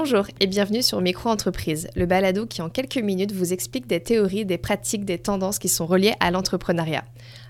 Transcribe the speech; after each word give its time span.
Bonjour 0.00 0.26
et 0.38 0.46
bienvenue 0.46 0.80
sur 0.80 1.00
Micro-entreprise, 1.00 1.88
le 1.96 2.06
balado 2.06 2.46
qui 2.46 2.62
en 2.62 2.70
quelques 2.70 2.98
minutes 2.98 3.32
vous 3.32 3.52
explique 3.52 3.88
des 3.88 4.00
théories, 4.00 4.46
des 4.46 4.56
pratiques, 4.56 5.04
des 5.04 5.18
tendances 5.18 5.58
qui 5.58 5.68
sont 5.68 5.86
reliées 5.86 6.14
à 6.20 6.30
l'entrepreneuriat. 6.30 7.02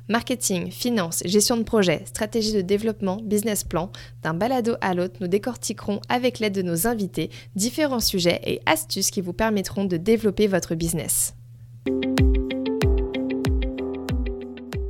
Marketing, 0.09 0.71
finance, 0.71 1.23
gestion 1.27 1.59
de 1.59 1.63
projet, 1.63 2.05
stratégie 2.07 2.55
de 2.55 2.63
développement, 2.63 3.19
business 3.23 3.65
plan, 3.65 3.93
d'un 4.23 4.33
balado 4.33 4.77
à 4.81 4.95
l'autre, 4.95 5.17
nous 5.21 5.29
décortiquerons 5.29 6.01
avec 6.09 6.39
l'aide 6.39 6.55
de 6.55 6.63
nos 6.63 6.87
invités 6.87 7.29
différents 7.55 8.01
sujets 8.01 8.41
et 8.47 8.63
astuces 8.65 9.11
qui 9.11 9.21
vous 9.21 9.35
permettront 9.35 9.85
de 9.85 9.99
développer 9.99 10.47
votre 10.47 10.75
business. 10.75 11.35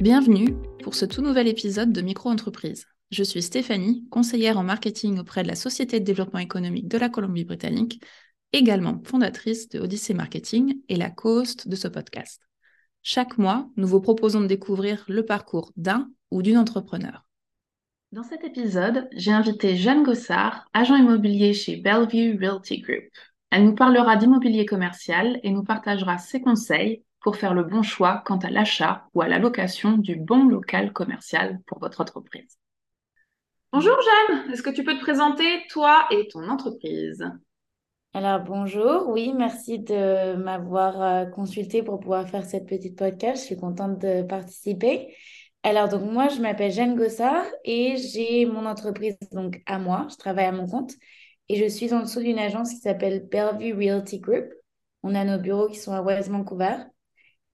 Bienvenue 0.01 0.55
pour 0.84 0.95
ce 0.95 1.06
tout 1.06 1.23
nouvel 1.23 1.48
épisode 1.48 1.93
de 1.93 2.02
Micro-entreprise. 2.02 2.87
Je 3.11 3.25
suis 3.25 3.41
Stéphanie, 3.41 4.07
conseillère 4.11 4.59
en 4.59 4.63
marketing 4.63 5.19
auprès 5.19 5.43
de 5.43 5.49
la 5.49 5.55
Société 5.55 5.99
de 5.99 6.05
développement 6.05 6.41
économique 6.41 6.89
de 6.89 6.99
la 6.99 7.09
Colombie-Britannique, 7.09 8.03
également 8.53 9.01
fondatrice 9.03 9.71
de 9.71 9.80
Odyssey 9.80 10.12
Marketing 10.12 10.83
et 10.91 10.97
la 10.97 11.09
co-host 11.09 11.69
de 11.69 11.77
ce 11.77 11.89
podcast. 11.89 12.43
Chaque 13.02 13.39
mois, 13.39 13.71
nous 13.77 13.89
vous 13.89 14.02
proposons 14.02 14.43
de 14.43 14.47
découvrir 14.47 15.07
le 15.09 15.25
parcours 15.25 15.73
d'un 15.77 16.11
ou 16.30 16.43
d'une 16.43 16.59
entrepreneur. 16.59 17.25
Dans 18.13 18.25
cet 18.25 18.45
épisode, 18.45 19.09
j'ai 19.13 19.33
invité 19.33 19.77
Jeanne 19.77 20.02
Gossard, 20.02 20.66
agent 20.75 20.97
immobilier 20.97 21.55
chez 21.55 21.77
Bellevue 21.77 22.38
Realty 22.38 22.83
Group. 22.83 23.05
Elle 23.51 23.65
nous 23.65 23.75
parlera 23.75 24.16
d'immobilier 24.16 24.66
commercial 24.66 25.41
et 25.43 25.51
nous 25.51 25.65
partagera 25.65 26.19
ses 26.19 26.43
conseils 26.43 27.05
pour 27.21 27.37
faire 27.37 27.55
le 27.55 27.65
bon 27.65 27.83
choix 27.83 28.23
quant 28.27 28.38
à 28.38 28.51
l'achat 28.51 29.09
ou 29.15 29.23
à 29.23 29.29
la 29.29 29.38
location 29.38 29.97
du 29.97 30.16
bon 30.16 30.47
local 30.47 30.93
commercial 30.93 31.61
pour 31.66 31.79
votre 31.79 32.02
entreprise. 32.02 32.59
Bonjour 33.71 33.99
Jeanne, 34.01 34.51
est-ce 34.51 34.63
que 34.63 34.71
tu 34.71 34.83
peux 34.83 34.95
te 34.95 35.03
présenter 35.03 35.45
toi 35.69 36.07
et 36.11 36.27
ton 36.29 36.49
entreprise? 36.49 37.23
Alors 38.15 38.41
bonjour, 38.41 39.10
oui, 39.10 39.35
merci 39.37 39.79
de 39.79 40.37
m'avoir 40.37 41.02
euh, 41.02 41.25
consulté 41.27 41.83
pour 41.83 42.01
pouvoir 42.01 42.27
faire 42.27 42.47
cette 42.47 42.66
petite 42.66 42.97
podcast. 42.97 43.43
Je 43.43 43.47
suis 43.47 43.57
contente 43.59 43.99
de 43.99 44.23
participer. 44.23 45.15
Alors 45.63 45.91
donc 45.91 46.10
moi, 46.10 46.29
je 46.29 46.41
m'appelle 46.41 46.73
Jeanne 46.73 46.97
Gossard 46.97 47.45
et 47.63 47.99
j'ai 47.99 48.47
mon 48.47 48.65
entreprise 48.65 49.19
donc 49.33 49.60
à 49.66 49.79
moi. 49.79 50.07
Je 50.10 50.16
travaille 50.16 50.47
à 50.47 50.53
mon 50.53 50.66
compte 50.66 50.95
et 51.51 51.57
je 51.57 51.66
suis 51.66 51.93
en 51.93 52.01
dessous 52.01 52.21
d'une 52.21 52.38
agence 52.38 52.71
qui 52.71 52.80
s'appelle 52.80 53.29
Bellevue 53.30 53.75
Realty 53.75 54.21
Group. 54.21 54.47
On 55.03 55.15
a 55.15 55.25
nos 55.25 55.38
bureaux 55.38 55.69
qui 55.69 55.79
sont 55.79 55.93
à 55.93 56.01
West 56.01 56.30
Vancouver 56.30 56.77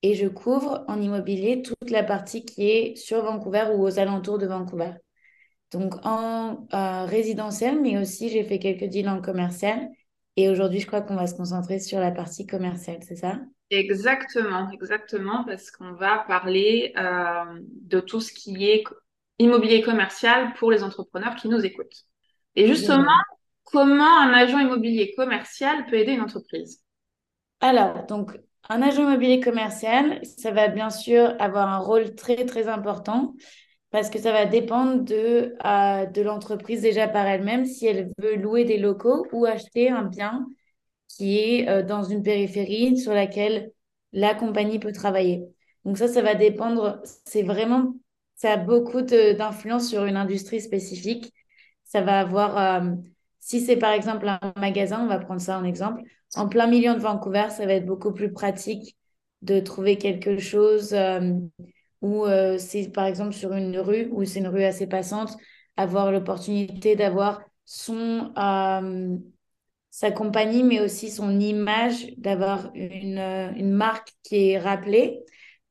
et 0.03 0.15
je 0.15 0.29
couvre 0.29 0.85
en 0.87 1.03
immobilier 1.03 1.63
toute 1.63 1.91
la 1.91 2.05
partie 2.05 2.45
qui 2.45 2.71
est 2.71 2.95
sur 2.95 3.25
Vancouver 3.25 3.73
ou 3.75 3.83
aux 3.83 3.99
alentours 3.99 4.39
de 4.39 4.47
Vancouver. 4.47 4.93
Donc 5.75 5.95
en 6.05 6.67
euh, 6.73 7.05
résidentiel, 7.05 7.81
mais 7.81 7.99
aussi 7.99 8.29
j'ai 8.29 8.45
fait 8.45 8.61
quelques 8.61 8.85
deals 8.85 9.09
en 9.09 9.21
commercial. 9.21 9.89
Et 10.37 10.49
aujourd'hui, 10.49 10.81
je 10.81 10.87
crois 10.87 11.01
qu'on 11.01 11.17
va 11.17 11.27
se 11.27 11.35
concentrer 11.35 11.79
sur 11.81 11.99
la 11.99 12.11
partie 12.11 12.47
commerciale, 12.47 12.99
c'est 13.03 13.17
ça? 13.17 13.41
Exactement, 13.71 14.71
exactement, 14.71 15.45
parce 15.45 15.71
qu'on 15.71 15.93
va 15.93 16.25
parler 16.29 16.93
euh, 16.97 17.61
de 17.83 18.01
tout 18.01 18.21
ce 18.21 18.33
qui 18.33 18.65
est 18.67 18.85
immobilier 19.39 19.83
commercial 19.83 20.53
pour 20.55 20.71
les 20.71 20.85
entrepreneurs 20.85 21.35
qui 21.35 21.49
nous 21.49 21.65
écoutent. 21.65 22.05
Et 22.55 22.69
justement, 22.69 23.19
comment 23.65 24.21
un 24.21 24.33
agent 24.33 24.59
immobilier 24.59 25.13
commercial 25.17 25.87
peut 25.87 25.97
aider 25.97 26.13
une 26.13 26.21
entreprise? 26.21 26.83
Alors, 27.61 28.07
donc, 28.07 28.39
un 28.69 28.81
agent 28.81 29.03
immobilier 29.03 29.41
commercial, 29.41 30.21
ça 30.25 30.53
va 30.53 30.69
bien 30.69 30.91
sûr 30.91 31.35
avoir 31.41 31.69
un 31.69 31.79
rôle 31.79 32.15
très, 32.15 32.45
très 32.45 32.69
important 32.69 33.35
parce 33.95 34.11
que 34.11 34.19
ça 34.19 34.33
va 34.33 34.45
dépendre 34.45 35.05
de, 35.05 35.55
euh, 35.65 36.07
de 36.07 36.21
l'entreprise 36.21 36.83
déjà 36.83 37.07
par 37.07 37.29
elle-même, 37.29 37.65
si 37.65 37.87
elle 37.87 38.11
veut 38.19 38.35
louer 38.35 38.65
des 38.65 38.77
locaux 38.77 39.25
ou 39.31 39.47
acheter 39.47 39.89
un 39.89 40.03
bien 40.03 40.49
qui 41.07 41.39
est 41.39 41.69
euh, 41.69 41.85
dans 41.85 42.03
une 42.03 42.25
périphérie 42.25 42.99
sur 42.99 43.15
laquelle 43.15 43.71
la 44.13 44.35
compagnie 44.35 44.81
peut 44.81 44.91
travailler. 44.91 45.45
Donc 45.85 45.97
ça, 45.97 46.09
ça 46.09 46.23
va 46.23 46.35
dépendre, 46.35 47.03
c'est 47.25 47.45
vraiment, 47.45 47.95
ça 48.35 48.55
a 48.55 48.57
beaucoup 48.57 49.03
d'influence 49.03 49.89
sur 49.89 50.07
une 50.07 50.17
industrie 50.17 50.61
spécifique. 50.61 51.33
Ça 51.85 52.01
va 52.01 52.19
avoir, 52.19 52.83
euh, 52.83 52.95
si 53.39 53.61
c'est 53.61 53.77
par 53.77 53.93
exemple 53.93 54.27
un 54.27 54.41
magasin, 54.57 55.05
on 55.05 55.07
va 55.07 55.21
prendre 55.21 55.41
ça 55.41 55.57
en 55.57 55.63
exemple, 55.63 56.03
en 56.35 56.49
plein 56.49 56.67
milieu 56.67 56.95
de 56.95 56.99
Vancouver, 56.99 57.47
ça 57.51 57.65
va 57.65 57.75
être 57.75 57.87
beaucoup 57.87 58.13
plus 58.13 58.33
pratique 58.33 58.97
de 59.43 59.61
trouver 59.61 59.99
quelque 59.99 60.39
chose 60.39 60.93
ou 62.05 62.27
euh, 62.27 62.59
c'est 62.59 62.89
par 62.91 63.07
exemple 63.07 63.33
sur 63.33 63.55
une 63.55 63.79
rue 63.79 64.09
où 64.13 64.25
c'est 64.27 64.41
une 64.41 64.49
rue 64.49 64.65
assez 64.65 64.87
passante, 64.87 65.35
avoir 65.79 66.13
l'opportunité 66.13 66.97
d'avoir 66.97 67.41
son 67.65 68.31
euh, 68.37 69.17
sa 69.91 70.11
compagnie, 70.11 70.65
mais 70.65 70.81
aussi 70.81 71.11
son 71.11 71.41
image, 71.41 72.09
d'avoir 72.19 72.71
une, 72.75 73.19
euh, 73.19 73.53
une, 73.57 73.71
marque 73.71 74.11
qui 74.23 74.51
est 74.51 74.59
rappelée. 74.59 75.21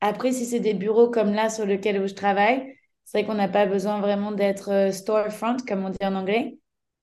Après, 0.02 0.32
si 0.32 0.46
c'est 0.46 0.60
des 0.60 0.74
bureaux 0.74 1.12
comme 1.12 1.34
là 1.34 1.50
sur 1.50 1.68
lequel 1.68 2.08
je 2.08 2.14
travaille, 2.16 2.78
c'est 3.06 3.20
vrai 3.20 3.28
qu'on 3.28 3.36
n'a 3.36 3.50
pas 3.50 3.68
besoin 3.68 4.00
vraiment 4.02 4.32
d'être 4.32 4.92
storefront, 4.92 5.58
comme 5.68 5.86
on 5.86 5.90
dit 5.90 5.98
en 6.02 6.16
anglais. 6.16 6.58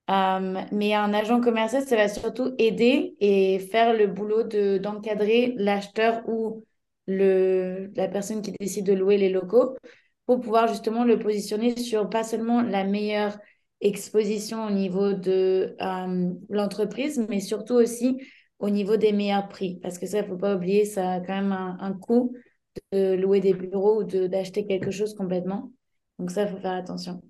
mais 0.09 0.95
un 0.95 1.15
agent 1.15 1.41
commercial, 1.41 1.85
ça 1.87 1.97
va 1.97 2.09
surtout 2.09 2.55
aider 2.59 3.15
et 3.21 3.61
faire 3.61 3.95
le 3.95 4.09
boulot 4.09 4.43
d'encadrer 4.79 5.55
l'acheteur 5.57 6.23
ou 6.29 6.65
le, 7.11 7.91
la 7.97 8.09
personne 8.09 8.43
qui 8.43 8.53
décide 8.53 8.87
de 8.87 8.93
louer 8.93 9.19
les 9.19 9.31
locaux 9.31 9.77
pour 10.27 10.41
pouvoir 10.41 10.69
justement 10.69 11.05
le 11.05 11.19
positionner 11.19 11.77
sur 11.77 12.09
pas 12.09 12.23
seulement 12.23 12.63
la 12.63 12.85
meilleure 12.85 13.37
exposition 13.81 14.67
au 14.67 14.71
niveau 14.71 15.13
de 15.13 15.75
euh, 15.81 16.31
l'entreprise, 16.49 17.25
mais 17.29 17.41
surtout 17.41 17.75
aussi 17.75 18.19
au 18.59 18.71
niveau 18.71 18.97
des 18.97 19.13
meilleurs 19.13 19.49
prix. 19.49 19.81
Parce 19.83 19.99
que 19.99 20.07
ça, 20.07 20.19
il 20.19 20.23
ne 20.23 20.29
faut 20.29 20.37
pas 20.37 20.55
oublier, 20.55 20.85
ça 20.85 21.13
a 21.13 21.21
quand 21.21 21.35
même 21.35 21.53
un, 21.53 21.93
coût 21.95 22.37
de 22.93 23.15
louer 23.15 23.41
des 23.41 23.55
bureaux 23.55 24.03
ou 24.03 24.05
d'acheter 24.05 24.67
quelque 24.67 24.91
chose 24.91 25.15
complètement. 25.15 25.73
Donc 26.19 26.31
ça, 26.31 26.43
il 26.43 26.49
faut 26.49 26.59
faire 26.59 26.75
attention. 26.75 27.23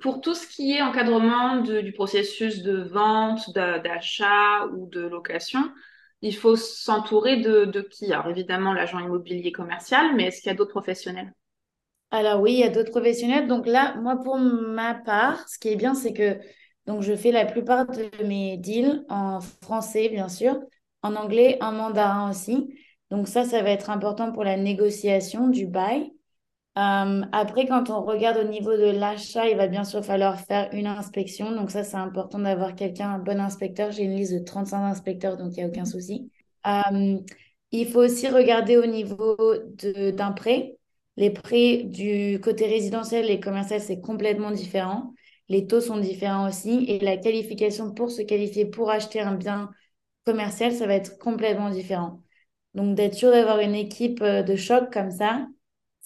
Pour 0.00 0.20
tout 0.20 0.34
ce 0.34 0.46
qui 0.46 0.72
est 0.72 0.82
encadrement 0.82 1.60
du 1.60 1.92
processus 1.92 2.62
de 2.62 2.82
vente, 2.84 3.52
d'achat 3.52 4.66
ou 4.68 4.86
de 4.86 5.00
location, 5.00 5.60
il 6.22 6.34
faut 6.34 6.56
s'entourer 6.56 7.38
de, 7.38 7.80
qui? 7.90 8.12
Alors 8.12 8.28
évidemment, 8.28 8.72
l'agent 8.72 8.98
immobilier 8.98 9.52
commercial, 9.52 10.14
mais 10.16 10.24
est-ce 10.24 10.40
qu'il 10.42 10.50
y 10.50 10.54
a 10.54 10.56
d'autres 10.56 10.72
professionnels? 10.72 11.32
Alors 12.10 12.40
oui, 12.40 12.52
il 12.54 12.58
y 12.58 12.64
a 12.64 12.70
d'autres 12.70 12.90
professionnels. 12.90 13.48
Donc 13.48 13.66
là, 13.66 13.94
moi, 13.96 14.16
pour 14.22 14.38
ma 14.38 14.94
part, 14.94 15.48
ce 15.48 15.58
qui 15.58 15.68
est 15.68 15.76
bien, 15.76 15.94
c'est 15.94 16.12
que 16.12 16.38
donc, 16.88 17.02
je 17.02 17.14
fais 17.14 17.32
la 17.32 17.44
plupart 17.44 17.86
de 17.86 18.08
mes 18.24 18.56
deals 18.56 19.04
en 19.10 19.40
français, 19.40 20.08
bien 20.08 20.30
sûr, 20.30 20.58
en 21.02 21.16
anglais, 21.16 21.58
en 21.60 21.72
mandarin 21.72 22.30
aussi. 22.30 22.74
Donc 23.10 23.28
ça, 23.28 23.44
ça 23.44 23.62
va 23.62 23.68
être 23.68 23.90
important 23.90 24.32
pour 24.32 24.42
la 24.42 24.56
négociation 24.56 25.48
du 25.48 25.66
bail. 25.66 26.10
Euh, 26.78 27.22
après, 27.32 27.66
quand 27.66 27.90
on 27.90 28.02
regarde 28.02 28.38
au 28.38 28.48
niveau 28.48 28.76
de 28.76 28.90
l'achat, 28.96 29.48
il 29.48 29.56
va 29.56 29.66
bien 29.66 29.82
sûr 29.84 30.04
falloir 30.04 30.38
faire 30.40 30.68
une 30.72 30.86
inspection. 30.86 31.50
Donc 31.52 31.70
ça, 31.72 31.82
c'est 31.82 31.96
important 31.96 32.38
d'avoir 32.38 32.76
quelqu'un, 32.76 33.10
un 33.14 33.18
bon 33.18 33.40
inspecteur. 33.40 33.90
J'ai 33.90 34.04
une 34.04 34.14
liste 34.14 34.32
de 34.34 34.38
35 34.44 34.84
inspecteurs, 34.84 35.36
donc 35.36 35.56
il 35.56 35.58
n'y 35.58 35.64
a 35.64 35.68
aucun 35.68 35.84
souci. 35.84 36.30
Euh, 36.66 37.18
il 37.72 37.88
faut 37.90 38.00
aussi 38.00 38.28
regarder 38.28 38.76
au 38.76 38.86
niveau 38.86 39.36
d'un 39.82 40.32
prêt. 40.32 40.76
Les 41.16 41.30
prêts 41.30 41.82
du 41.84 42.40
côté 42.40 42.66
résidentiel 42.66 43.28
et 43.28 43.40
commercial, 43.40 43.80
c'est 43.80 44.00
complètement 44.00 44.52
différent. 44.52 45.14
Les 45.48 45.66
taux 45.66 45.80
sont 45.80 45.98
différents 45.98 46.48
aussi. 46.48 46.84
Et 46.88 47.00
la 47.00 47.16
qualification 47.16 47.92
pour 47.92 48.10
se 48.12 48.22
qualifier 48.22 48.66
pour 48.66 48.90
acheter 48.90 49.20
un 49.20 49.34
bien 49.34 49.70
commercial, 50.24 50.72
ça 50.72 50.86
va 50.86 50.94
être 50.94 51.18
complètement 51.18 51.70
différent. 51.70 52.22
Donc 52.74 52.94
d'être 52.94 53.14
sûr 53.14 53.32
d'avoir 53.32 53.58
une 53.60 53.74
équipe 53.74 54.22
euh, 54.22 54.42
de 54.42 54.54
choc 54.56 54.92
comme 54.92 55.10
ça, 55.10 55.46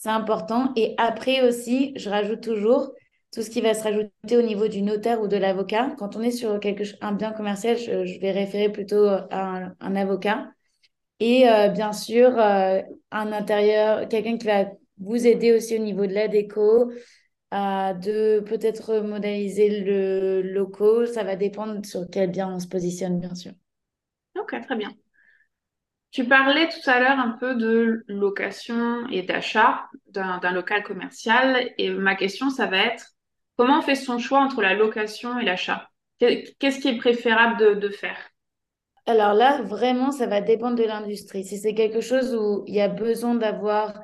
c'est 0.03 0.09
important. 0.09 0.73
Et 0.75 0.97
après 0.99 1.47
aussi, 1.47 1.93
je 1.95 2.11
rajoute 2.11 2.41
toujours 2.41 2.93
tout 3.33 3.41
ce 3.41 3.51
qui 3.51 3.61
va 3.61 3.73
se 3.73 3.85
rajouter 3.85 4.37
au 4.37 4.43
niveau 4.43 4.67
du 4.67 4.83
notaire 4.83 5.23
ou 5.23 5.29
de 5.29 5.37
l'avocat. 5.37 5.95
Quand 5.97 6.17
on 6.17 6.23
est 6.23 6.33
sur 6.33 6.59
quelque, 6.59 6.83
un 7.01 7.13
bien 7.13 7.31
commercial, 7.31 7.79
je, 7.79 8.19
vais 8.19 8.33
référer 8.33 8.69
plutôt 8.69 9.07
à 9.07 9.73
un, 9.79 9.95
avocat. 9.95 10.51
Et 11.21 11.49
euh, 11.49 11.69
bien 11.69 11.93
sûr, 11.93 12.37
euh, 12.37 12.81
un 13.13 13.33
intérieur, 13.33 14.09
quelqu'un 14.09 14.39
qui 14.39 14.47
va 14.49 14.65
vous 14.99 15.25
aider 15.25 15.53
aussi 15.53 15.77
au 15.77 15.83
niveau 15.83 16.05
de 16.07 16.15
la 16.15 16.27
déco, 16.27 16.91
euh, 17.55 17.93
de 17.95 18.41
peut-être 18.41 18.99
modéliser 19.03 19.83
le 19.83 20.43
local. 20.43 21.07
Ça 21.07 21.23
va 21.23 21.37
dépendre 21.37 21.87
sur 21.87 22.11
quel 22.11 22.29
bien 22.29 22.53
on 22.53 22.59
se 22.59 22.67
positionne, 22.67 23.21
bien 23.21 23.37
sûr. 23.37 23.53
Ok, 24.37 24.61
très 24.67 24.75
bien. 24.75 24.93
Tu 26.13 26.27
parlais 26.27 26.69
tout 26.69 26.91
à 26.91 27.01
l'heure 27.01 27.19
un 27.19 27.31
peu 27.41 27.55
de 27.55 28.05
location 28.07 29.09
et 29.09 29.23
d'achat 29.23 29.89
d'un 30.09 30.53
local 30.53 30.83
commercial. 30.83 31.71
Et 31.79 31.89
ma 31.89 32.15
question, 32.15 32.51
ça 32.51 32.67
va 32.67 32.85
être 32.85 33.07
comment 33.57 33.79
on 33.79 33.83
fait 33.83 33.95
son 33.95 34.19
choix 34.19 34.41
entre 34.41 34.61
la 34.61 34.75
location 34.75 35.39
et 35.41 35.45
l'achat? 35.45 35.89
Qu'est-ce 36.19 36.81
qui 36.81 36.89
est 36.89 36.99
préférable 36.99 37.81
de, 37.81 37.89
faire? 37.89 38.19
Alors 39.07 39.33
là, 39.33 39.63
vraiment, 39.63 40.13
ça 40.13 40.27
va 40.27 40.43
dépendre 40.43 40.77
de 40.77 40.85
l'industrie. 40.85 41.45
Si 41.45 41.57
c'est 41.57 41.73
quelque 41.73 42.03
chose 42.03 42.35
où 42.35 42.63
il 42.67 42.75
y 42.75 42.81
a 42.83 42.89
besoin 42.89 43.35
d'avoir... 43.35 43.95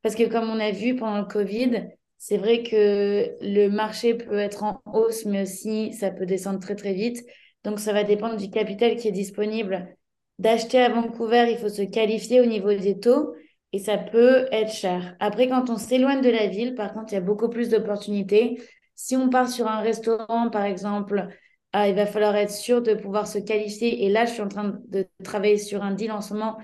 Parce 0.00 0.14
que 0.14 0.24
comme 0.24 0.48
on 0.48 0.60
a 0.60 0.70
vu 0.70 0.96
pendant 0.96 1.18
le 1.18 1.26
Covid, 1.26 1.90
c'est 2.16 2.38
vrai 2.38 2.62
que 2.62 3.36
le 3.42 3.68
marché 3.68 4.14
peut 4.14 4.38
être 4.38 4.64
en 4.64 4.80
hausse, 4.86 5.26
mais 5.26 5.42
aussi 5.42 5.92
ça 5.92 6.10
peut 6.10 6.24
descendre 6.24 6.60
très 6.60 6.76
très 6.76 6.94
vite. 6.94 7.22
Donc, 7.62 7.78
ça 7.78 7.92
va 7.92 8.04
dépendre 8.04 8.36
du 8.36 8.48
capital 8.48 8.96
qui 8.96 9.08
est 9.08 9.12
disponible. 9.12 9.97
D'acheter 10.38 10.80
à 10.80 10.88
Vancouver, 10.88 11.48
il 11.50 11.58
faut 11.58 11.68
se 11.68 11.82
qualifier 11.82 12.40
au 12.40 12.46
niveau 12.46 12.72
des 12.72 13.00
taux 13.00 13.34
et 13.72 13.78
ça 13.78 13.98
peut 13.98 14.46
être 14.52 14.72
cher. 14.72 15.16
Après, 15.20 15.48
quand 15.48 15.68
on 15.70 15.76
s'éloigne 15.76 16.20
de 16.20 16.30
la 16.30 16.46
ville, 16.46 16.74
par 16.74 16.92
contre, 16.92 17.12
il 17.12 17.16
y 17.16 17.18
a 17.18 17.22
beaucoup 17.22 17.48
plus 17.48 17.68
d'opportunités. 17.68 18.60
Si 18.94 19.16
on 19.16 19.30
part 19.30 19.48
sur 19.48 19.66
un 19.66 19.80
restaurant, 19.80 20.48
par 20.50 20.64
exemple, 20.64 21.28
ah, 21.72 21.88
il 21.88 21.94
va 21.94 22.06
falloir 22.06 22.34
être 22.36 22.50
sûr 22.50 22.82
de 22.82 22.94
pouvoir 22.94 23.26
se 23.26 23.38
qualifier. 23.38 24.04
Et 24.04 24.08
là, 24.10 24.24
je 24.24 24.32
suis 24.32 24.42
en 24.42 24.48
train 24.48 24.78
de 24.88 25.06
travailler 25.22 25.58
sur 25.58 25.82
un 25.82 25.92
deal 25.92 26.12
en 26.12 26.20
ce 26.20 26.34
moment 26.34 26.58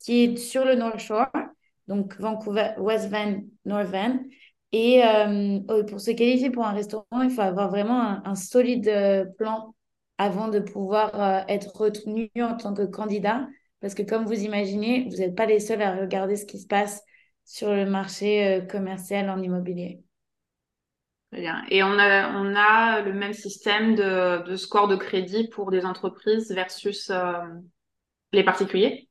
qui 0.00 0.24
est 0.24 0.36
sur 0.36 0.64
le 0.64 0.74
North 0.74 0.98
Shore, 0.98 1.28
donc 1.88 2.18
Vancouver, 2.18 2.72
West 2.78 3.10
Van, 3.10 3.40
North 3.64 3.88
Van. 3.88 4.18
Et 4.72 5.02
euh, 5.04 5.58
oh, 5.68 5.84
pour 5.84 6.00
se 6.00 6.10
qualifier 6.12 6.50
pour 6.50 6.66
un 6.66 6.72
restaurant, 6.72 7.22
il 7.22 7.30
faut 7.30 7.40
avoir 7.40 7.70
vraiment 7.70 8.24
un, 8.24 8.34
solide 8.34 8.88
euh, 8.88 9.24
plan 9.38 9.74
avant 10.20 10.48
de 10.48 10.60
pouvoir 10.60 11.18
euh, 11.18 11.40
être 11.48 11.74
retenu 11.74 12.30
en 12.36 12.56
tant 12.56 12.74
que 12.74 12.84
candidat. 12.84 13.48
Parce 13.80 13.94
que 13.94 14.02
comme 14.02 14.26
vous 14.26 14.44
imaginez, 14.44 15.08
vous 15.10 15.16
n'êtes 15.16 15.34
pas 15.34 15.46
les 15.46 15.60
seuls 15.60 15.80
à 15.80 15.96
regarder 15.96 16.36
ce 16.36 16.44
qui 16.44 16.58
se 16.58 16.66
passe 16.66 17.02
sur 17.46 17.72
le 17.72 17.86
marché 17.86 18.66
commercial 18.70 19.30
en 19.30 19.40
immobilier. 19.40 20.02
Très 21.32 21.40
bien. 21.40 21.64
Et 21.70 21.82
on 21.82 21.98
a, 21.98 22.36
on 22.36 22.54
a 22.54 23.00
le 23.00 23.14
même 23.14 23.32
système 23.32 23.94
de, 23.94 24.44
de 24.44 24.56
score 24.56 24.86
de 24.86 24.96
crédit 24.96 25.48
pour 25.48 25.70
des 25.70 25.86
entreprises 25.86 26.52
versus 26.52 27.10
les 28.32 28.44
particuliers? 28.44 29.08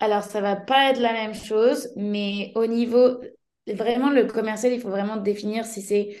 Alors, 0.00 0.24
ça 0.24 0.40
va 0.40 0.56
pas 0.56 0.90
être 0.90 1.00
la 1.00 1.12
même 1.12 1.34
chose, 1.34 1.88
mais 1.96 2.52
au 2.56 2.66
niveau, 2.66 3.20
vraiment, 3.66 4.10
le 4.10 4.26
commercial, 4.26 4.72
il 4.72 4.80
faut 4.80 4.90
vraiment 4.90 5.16
définir 5.16 5.64
si 5.64 5.82
c'est 5.82 6.16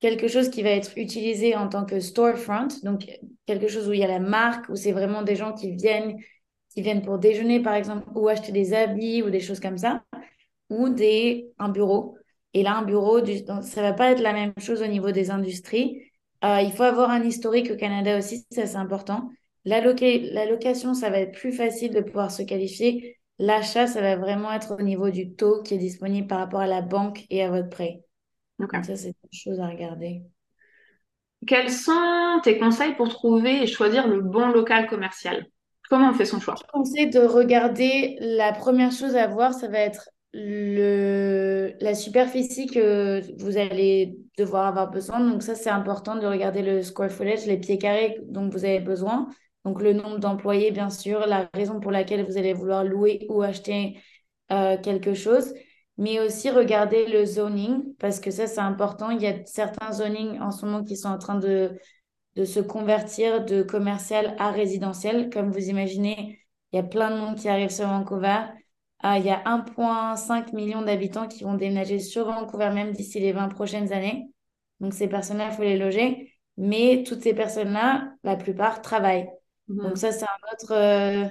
quelque 0.00 0.28
chose 0.28 0.50
qui 0.50 0.62
va 0.62 0.70
être 0.70 0.92
utilisé 0.96 1.56
en 1.56 1.68
tant 1.68 1.84
que 1.84 2.00
storefront, 2.00 2.68
donc 2.82 3.06
quelque 3.46 3.68
chose 3.68 3.88
où 3.88 3.92
il 3.92 4.00
y 4.00 4.04
a 4.04 4.08
la 4.08 4.20
marque, 4.20 4.68
où 4.68 4.76
c'est 4.76 4.92
vraiment 4.92 5.22
des 5.22 5.36
gens 5.36 5.52
qui 5.52 5.74
viennent, 5.74 6.16
pour 7.02 7.18
déjeuner, 7.18 7.60
par 7.60 7.74
exemple, 7.74 8.06
ou 8.14 8.28
acheter 8.28 8.52
des 8.52 8.74
habits 8.74 9.22
ou 9.22 9.30
des 9.30 9.40
choses 9.40 9.60
comme 9.60 9.78
ça, 9.78 10.02
ou 10.68 10.90
des, 10.90 11.48
un 11.58 11.70
bureau. 11.70 12.16
Et 12.52 12.62
là, 12.62 12.76
un 12.76 12.82
bureau, 12.82 13.20
du, 13.20 13.38
ça 13.62 13.82
va 13.82 13.92
pas 13.92 14.10
être 14.12 14.20
la 14.20 14.32
même 14.32 14.52
chose 14.58 14.82
au 14.82 14.86
niveau 14.86 15.10
des 15.10 15.30
industries. 15.30 16.02
Euh, 16.44 16.60
il 16.60 16.72
faut 16.72 16.82
avoir 16.82 17.10
un 17.10 17.22
historique 17.24 17.70
au 17.70 17.76
Canada 17.76 18.18
aussi, 18.18 18.46
ça 18.50 18.66
c'est 18.66 18.76
important. 18.76 19.30
La 19.64 19.80
location, 19.80 20.94
ça 20.94 21.10
va 21.10 21.18
être 21.20 21.32
plus 21.32 21.52
facile 21.52 21.92
de 21.92 22.00
pouvoir 22.00 22.30
se 22.30 22.42
qualifier. 22.42 23.18
L'achat, 23.38 23.86
ça 23.86 24.00
va 24.00 24.16
vraiment 24.16 24.52
être 24.52 24.76
au 24.78 24.82
niveau 24.82 25.10
du 25.10 25.34
taux 25.34 25.62
qui 25.62 25.74
est 25.74 25.78
disponible 25.78 26.28
par 26.28 26.38
rapport 26.38 26.60
à 26.60 26.66
la 26.66 26.82
banque 26.82 27.24
et 27.30 27.42
à 27.42 27.50
votre 27.50 27.68
prêt. 27.68 28.05
Donc 28.58 28.72
ça, 28.72 28.96
c'est 28.96 29.08
une 29.08 29.32
chose 29.32 29.60
à 29.60 29.68
regarder. 29.68 30.22
Quels 31.46 31.70
sont 31.70 32.40
tes 32.42 32.58
conseils 32.58 32.94
pour 32.94 33.08
trouver 33.08 33.62
et 33.62 33.66
choisir 33.66 34.08
le 34.08 34.20
bon 34.20 34.48
local 34.48 34.86
commercial? 34.86 35.46
Comment 35.88 36.10
on 36.10 36.14
fait 36.14 36.24
son 36.24 36.40
choix? 36.40 36.54
Je 36.58 36.70
conseille 36.72 37.10
de 37.10 37.20
regarder, 37.20 38.16
la 38.20 38.52
première 38.52 38.90
chose 38.92 39.14
à 39.14 39.26
voir, 39.26 39.54
ça 39.54 39.68
va 39.68 39.78
être 39.78 40.08
le, 40.32 41.72
la 41.80 41.94
superficie 41.94 42.66
que 42.66 43.20
vous 43.40 43.56
allez 43.56 44.16
devoir 44.36 44.66
avoir 44.66 44.90
besoin. 44.90 45.20
Donc 45.20 45.42
ça, 45.42 45.54
c'est 45.54 45.70
important 45.70 46.16
de 46.16 46.26
regarder 46.26 46.62
le 46.62 46.82
square 46.82 47.10
footage, 47.10 47.46
les 47.46 47.58
pieds 47.58 47.78
carrés 47.78 48.18
dont 48.24 48.48
vous 48.48 48.64
avez 48.64 48.80
besoin. 48.80 49.28
Donc, 49.64 49.82
le 49.82 49.92
nombre 49.92 50.18
d'employés, 50.18 50.70
bien 50.70 50.90
sûr, 50.90 51.26
la 51.26 51.50
raison 51.52 51.80
pour 51.80 51.90
laquelle 51.90 52.24
vous 52.24 52.38
allez 52.38 52.52
vouloir 52.52 52.84
louer 52.84 53.26
ou 53.28 53.42
acheter 53.42 54.00
euh, 54.52 54.76
quelque 54.76 55.12
chose, 55.12 55.52
mais 55.98 56.20
aussi 56.20 56.50
regarder 56.50 57.06
le 57.06 57.24
zoning, 57.24 57.94
parce 57.98 58.20
que 58.20 58.30
ça, 58.30 58.46
c'est 58.46 58.60
important. 58.60 59.10
Il 59.10 59.22
y 59.22 59.26
a 59.26 59.44
certains 59.46 59.92
zonings 59.92 60.38
en 60.40 60.50
ce 60.50 60.66
moment 60.66 60.84
qui 60.84 60.96
sont 60.96 61.08
en 61.08 61.18
train 61.18 61.36
de, 61.36 61.78
de 62.36 62.44
se 62.44 62.60
convertir 62.60 63.44
de 63.44 63.62
commercial 63.62 64.36
à 64.38 64.50
résidentiel. 64.50 65.30
Comme 65.30 65.50
vous 65.50 65.68
imaginez, 65.68 66.38
il 66.72 66.76
y 66.76 66.78
a 66.78 66.82
plein 66.82 67.10
de 67.10 67.16
monde 67.16 67.36
qui 67.36 67.48
arrive 67.48 67.70
sur 67.70 67.86
Vancouver. 67.86 68.40
Euh, 69.04 69.16
il 69.16 69.24
y 69.24 69.30
a 69.30 69.42
1,5 69.44 70.54
million 70.54 70.82
d'habitants 70.82 71.28
qui 71.28 71.44
vont 71.44 71.54
déménager 71.54 71.98
sur 71.98 72.26
Vancouver 72.26 72.70
même 72.70 72.92
d'ici 72.92 73.20
les 73.20 73.32
20 73.32 73.48
prochaines 73.48 73.92
années. 73.92 74.30
Donc, 74.80 74.92
ces 74.92 75.08
personnes-là, 75.08 75.48
il 75.50 75.52
faut 75.52 75.62
les 75.62 75.78
loger. 75.78 76.32
Mais 76.58 77.04
toutes 77.06 77.22
ces 77.22 77.34
personnes-là, 77.34 78.12
la 78.22 78.36
plupart 78.36 78.82
travaillent. 78.82 79.28
Donc 79.68 79.90
mhm. 79.90 79.96
ça, 79.96 80.12
c'est 80.12 80.24
un 80.24 80.52
autre... 80.52 80.72
Euh, 80.72 81.28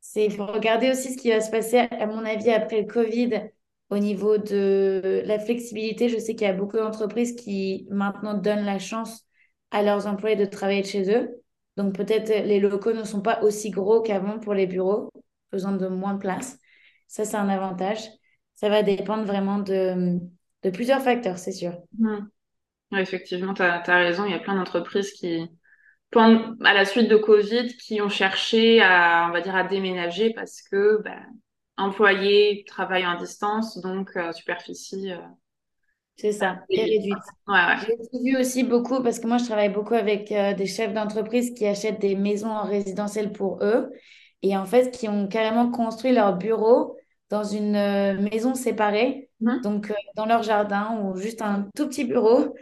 c'est, 0.00 0.24
il 0.24 0.32
faut 0.32 0.46
regarder 0.46 0.90
aussi 0.90 1.12
ce 1.12 1.18
qui 1.18 1.30
va 1.30 1.40
se 1.40 1.50
passer, 1.50 1.78
à 1.78 2.06
mon 2.06 2.24
avis, 2.24 2.50
après 2.50 2.80
le 2.80 2.86
Covid, 2.88 3.50
au 3.92 3.98
niveau 3.98 4.38
de 4.38 5.22
la 5.26 5.38
flexibilité. 5.38 6.08
Je 6.08 6.16
sais 6.16 6.34
qu'il 6.34 6.46
y 6.46 6.50
a 6.50 6.54
beaucoup 6.54 6.78
d'entreprises 6.78 7.36
qui 7.36 7.86
maintenant 7.90 8.32
donnent 8.32 8.64
la 8.64 8.78
chance 8.78 9.26
à 9.70 9.82
leurs 9.82 10.06
employés 10.06 10.34
de 10.34 10.46
travailler 10.46 10.80
de 10.80 10.86
chez 10.86 11.14
eux. 11.14 11.28
Donc 11.76 11.94
peut-être 11.94 12.30
les 12.30 12.58
locaux 12.58 12.94
ne 12.94 13.04
sont 13.04 13.20
pas 13.20 13.42
aussi 13.42 13.68
gros 13.68 14.00
qu'avant 14.00 14.38
pour 14.38 14.54
les 14.54 14.66
bureaux, 14.66 15.10
faisant 15.50 15.72
de 15.72 15.88
moins 15.88 16.14
de 16.14 16.20
place. 16.20 16.58
Ça, 17.06 17.26
c'est 17.26 17.36
un 17.36 17.50
avantage. 17.50 17.98
Ça 18.54 18.70
va 18.70 18.82
dépendre 18.82 19.24
vraiment 19.24 19.58
de, 19.58 20.18
de 20.62 20.70
plusieurs 20.70 21.02
facteurs, 21.02 21.36
c'est 21.36 21.52
sûr. 21.52 21.74
Effectivement, 22.96 23.52
tu 23.52 23.60
as, 23.60 23.82
raison. 23.82 24.24
Il 24.24 24.32
y 24.32 24.34
a 24.34 24.38
plein 24.38 24.54
d'entreprises 24.54 25.12
qui, 25.12 25.50
à 26.16 26.72
la 26.72 26.86
suite 26.86 27.10
de 27.10 27.16
Covid 27.16 27.76
qui 27.76 28.00
ont 28.00 28.08
cherché 28.08 28.80
à, 28.80 29.26
on 29.28 29.32
va 29.32 29.42
dire, 29.42 29.54
à 29.54 29.64
déménager 29.64 30.32
parce 30.32 30.62
que 30.62 31.02
ben, 31.02 31.26
employés 31.76 32.64
travaillent 32.66 33.06
en 33.06 33.18
distance, 33.18 33.78
donc 33.78 34.10
euh, 34.16 34.32
superficie. 34.32 35.12
Euh, 35.12 35.18
c'est 36.16 36.32
ça, 36.32 36.60
est 36.68 36.82
réduite. 36.82 37.16
Ouais, 37.48 37.54
ouais. 37.54 37.96
J'ai 38.12 38.30
vu 38.30 38.36
aussi 38.38 38.64
beaucoup, 38.64 39.02
parce 39.02 39.18
que 39.18 39.26
moi 39.26 39.38
je 39.38 39.44
travaille 39.44 39.70
beaucoup 39.70 39.94
avec 39.94 40.30
euh, 40.30 40.52
des 40.52 40.66
chefs 40.66 40.92
d'entreprise 40.92 41.54
qui 41.54 41.66
achètent 41.66 42.00
des 42.00 42.14
maisons 42.14 42.50
en 42.50 42.64
résidentiel 42.64 43.32
pour 43.32 43.62
eux 43.62 43.90
et 44.42 44.56
en 44.56 44.66
fait 44.66 44.90
qui 44.90 45.08
ont 45.08 45.26
carrément 45.26 45.70
construit 45.70 46.12
leur 46.12 46.36
bureau 46.36 46.96
dans 47.30 47.44
une 47.44 47.72
maison 48.30 48.54
séparée, 48.54 49.30
mmh. 49.40 49.62
donc 49.62 49.90
dans 50.16 50.26
leur 50.26 50.42
jardin 50.42 51.00
ou 51.00 51.16
juste 51.16 51.40
un 51.40 51.66
tout 51.74 51.88
petit 51.88 52.04
bureau 52.04 52.54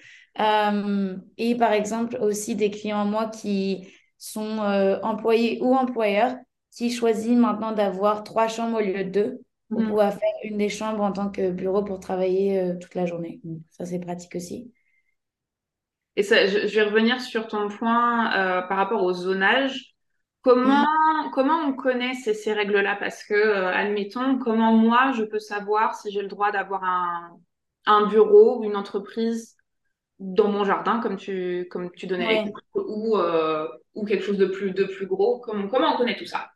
et 1.36 1.56
par 1.56 1.72
exemple, 1.72 2.16
aussi 2.20 2.54
des 2.54 2.70
clients 2.70 3.00
à 3.00 3.04
moi 3.04 3.26
qui 3.26 3.88
sont 4.16 4.58
employés 5.02 5.58
ou 5.60 5.74
employeurs 5.74 6.36
qui 6.70 6.90
choisissent 6.90 7.38
maintenant 7.38 7.72
d'avoir 7.72 8.25
trois 8.25 8.49
chambres 8.49 8.78
au 8.78 8.81
lieu 8.81 9.05
de 9.05 9.11
deux 9.11 9.40
pour 9.69 9.81
mm. 9.81 9.87
pouvoir 9.87 10.12
faire 10.12 10.34
une 10.44 10.58
des 10.58 10.69
chambres 10.69 11.02
en 11.02 11.12
tant 11.12 11.31
que 11.31 11.50
bureau 11.50 11.84
pour 11.84 12.00
travailler 12.00 12.61
euh, 12.61 12.78
toute 12.78 12.94
la 12.94 13.06
journée. 13.06 13.40
ça, 13.70 13.84
c'est 13.84 13.99
pratique 13.99 14.34
aussi. 14.34 14.72
Et 16.17 16.22
ça, 16.22 16.46
je, 16.46 16.75
vais 16.75 16.82
revenir 16.82 17.20
sur 17.20 17.46
ton 17.46 17.69
point 17.69 18.31
par 18.69 18.77
rapport 18.77 19.03
au 19.03 19.12
zonage. 19.12 19.94
Comment, 20.43 20.82
mm. 20.82 21.31
comment 21.32 21.58
on 21.67 21.72
connaît 21.72 22.15
ces, 22.15 22.34
ces 22.34 22.53
règles-là? 22.53 22.96
Parce 22.96 23.24
que, 23.24 23.34
admettons, 23.34 24.39
comment 24.39 24.72
moi, 24.72 25.12
je 25.12 25.22
peux 25.22 25.39
savoir 25.39 25.94
si 25.94 26.10
j'ai 26.10 26.22
le 26.22 26.29
droit 26.29 26.50
d'avoir 26.50 26.82
un, 26.84 27.31
un 27.86 28.06
bureau, 28.06 28.62
une 28.65 28.77
entreprise 28.77 29.56
dans 30.19 30.48
mon 30.48 30.65
jardin, 30.65 31.00
comme 31.00 31.17
tu, 31.17 31.67
comme 31.70 31.91
tu 31.93 32.06
donnais 32.06 32.53
ou, 32.74 33.17
euh, 33.17 33.67
ou 33.94 34.05
quelque 34.05 34.24
chose 34.24 34.39
de 34.39 34.46
plus, 34.46 34.72
de 34.72 34.84
plus 34.84 35.06
gros? 35.06 35.41
Comment, 35.41 35.69
comment 35.69 35.94
on 35.94 35.96
connaît 35.96 36.17
tout 36.17 36.27
ça? 36.27 36.50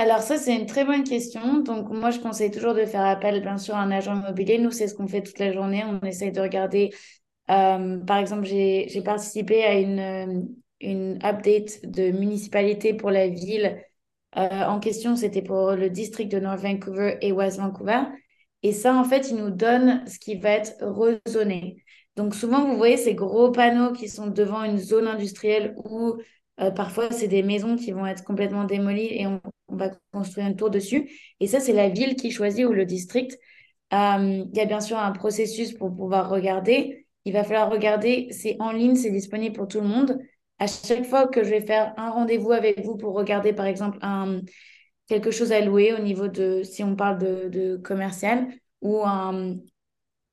Alors 0.00 0.20
ça, 0.20 0.38
c'est 0.38 0.56
une 0.56 0.66
très 0.66 0.84
bonne 0.84 1.04
question. 1.04 1.58
Donc 1.60 1.90
moi, 1.90 2.10
je 2.10 2.20
conseille 2.20 2.50
toujours 2.50 2.74
de 2.74 2.86
faire 2.86 3.04
appel, 3.04 3.42
bien 3.42 3.58
sûr, 3.58 3.74
à 3.74 3.80
un 3.80 3.90
agent 3.90 4.14
immobilier. 4.16 4.58
Nous, 4.58 4.70
c'est 4.70 4.88
ce 4.88 4.94
qu'on 4.94 5.06
fait 5.06 5.22
toute 5.22 5.38
la 5.38 5.52
journée. 5.52 5.84
On 5.84 6.00
essaye 6.06 6.32
de 6.32 6.40
regarder, 6.40 6.90
euh, 7.50 7.98
par 7.98 8.16
exemple, 8.16 8.46
j'ai 8.46 9.02
participé 9.04 9.62
à 9.64 9.74
une, 9.78 10.48
une 10.80 11.18
update 11.22 11.84
de 11.84 12.12
municipalité 12.12 12.94
pour 12.94 13.10
la 13.10 13.28
ville 13.28 13.78
euh, 14.38 14.64
en 14.64 14.80
question. 14.80 15.16
C'était 15.16 15.42
pour 15.42 15.72
le 15.72 15.90
district 15.90 16.32
de 16.32 16.40
North 16.40 16.60
Vancouver 16.60 17.18
et 17.20 17.32
West 17.32 17.58
Vancouver. 17.58 18.00
Et 18.62 18.72
ça, 18.72 18.94
en 18.94 19.04
fait, 19.04 19.30
il 19.30 19.36
nous 19.36 19.50
donne 19.50 20.06
ce 20.06 20.18
qui 20.18 20.36
va 20.36 20.50
être 20.52 20.74
rezonné. 20.80 21.84
Donc 22.16 22.34
souvent, 22.34 22.64
vous 22.64 22.76
voyez 22.76 22.96
ces 22.96 23.14
gros 23.14 23.50
panneaux 23.52 23.92
qui 23.92 24.08
sont 24.08 24.28
devant 24.28 24.64
une 24.64 24.78
zone 24.78 25.08
industrielle 25.08 25.74
où 25.84 26.16
euh, 26.60 26.70
parfois 26.70 27.10
c'est 27.10 27.28
des 27.28 27.42
maisons 27.42 27.76
qui 27.76 27.92
vont 27.92 28.06
être 28.06 28.24
complètement 28.24 28.64
démolies 28.64 29.08
et 29.10 29.26
on, 29.26 29.40
va 29.76 29.90
construire 30.12 30.46
une 30.46 30.56
tour 30.56 30.70
dessus. 30.70 31.10
Et 31.40 31.46
ça, 31.46 31.60
c'est 31.60 31.72
la 31.72 31.88
ville 31.88 32.16
qui 32.16 32.30
choisit 32.30 32.66
ou 32.66 32.72
le 32.72 32.84
district. 32.84 33.38
Euh, 33.92 34.44
il 34.52 34.56
y 34.56 34.60
a 34.60 34.66
bien 34.66 34.80
sûr 34.80 34.98
un 34.98 35.12
processus 35.12 35.72
pour 35.72 35.94
pouvoir 35.94 36.28
regarder. 36.30 37.06
Il 37.24 37.32
va 37.32 37.44
falloir 37.44 37.70
regarder, 37.70 38.28
c'est 38.30 38.56
en 38.60 38.72
ligne, 38.72 38.96
c'est 38.96 39.10
disponible 39.10 39.54
pour 39.54 39.68
tout 39.68 39.80
le 39.80 39.88
monde. 39.88 40.18
À 40.58 40.66
chaque 40.66 41.04
fois 41.04 41.26
que 41.26 41.42
je 41.42 41.50
vais 41.50 41.60
faire 41.60 41.94
un 41.96 42.10
rendez-vous 42.10 42.52
avec 42.52 42.84
vous 42.84 42.96
pour 42.96 43.14
regarder, 43.14 43.52
par 43.52 43.66
exemple, 43.66 43.98
quelque 45.08 45.30
chose 45.30 45.52
à 45.52 45.60
louer 45.60 45.92
au 45.92 45.98
niveau 45.98 46.28
de, 46.28 46.62
si 46.62 46.84
on 46.84 46.96
parle 46.96 47.18
de, 47.18 47.48
de 47.48 47.76
commercial 47.76 48.46
ou 48.80 49.02
un, 49.04 49.56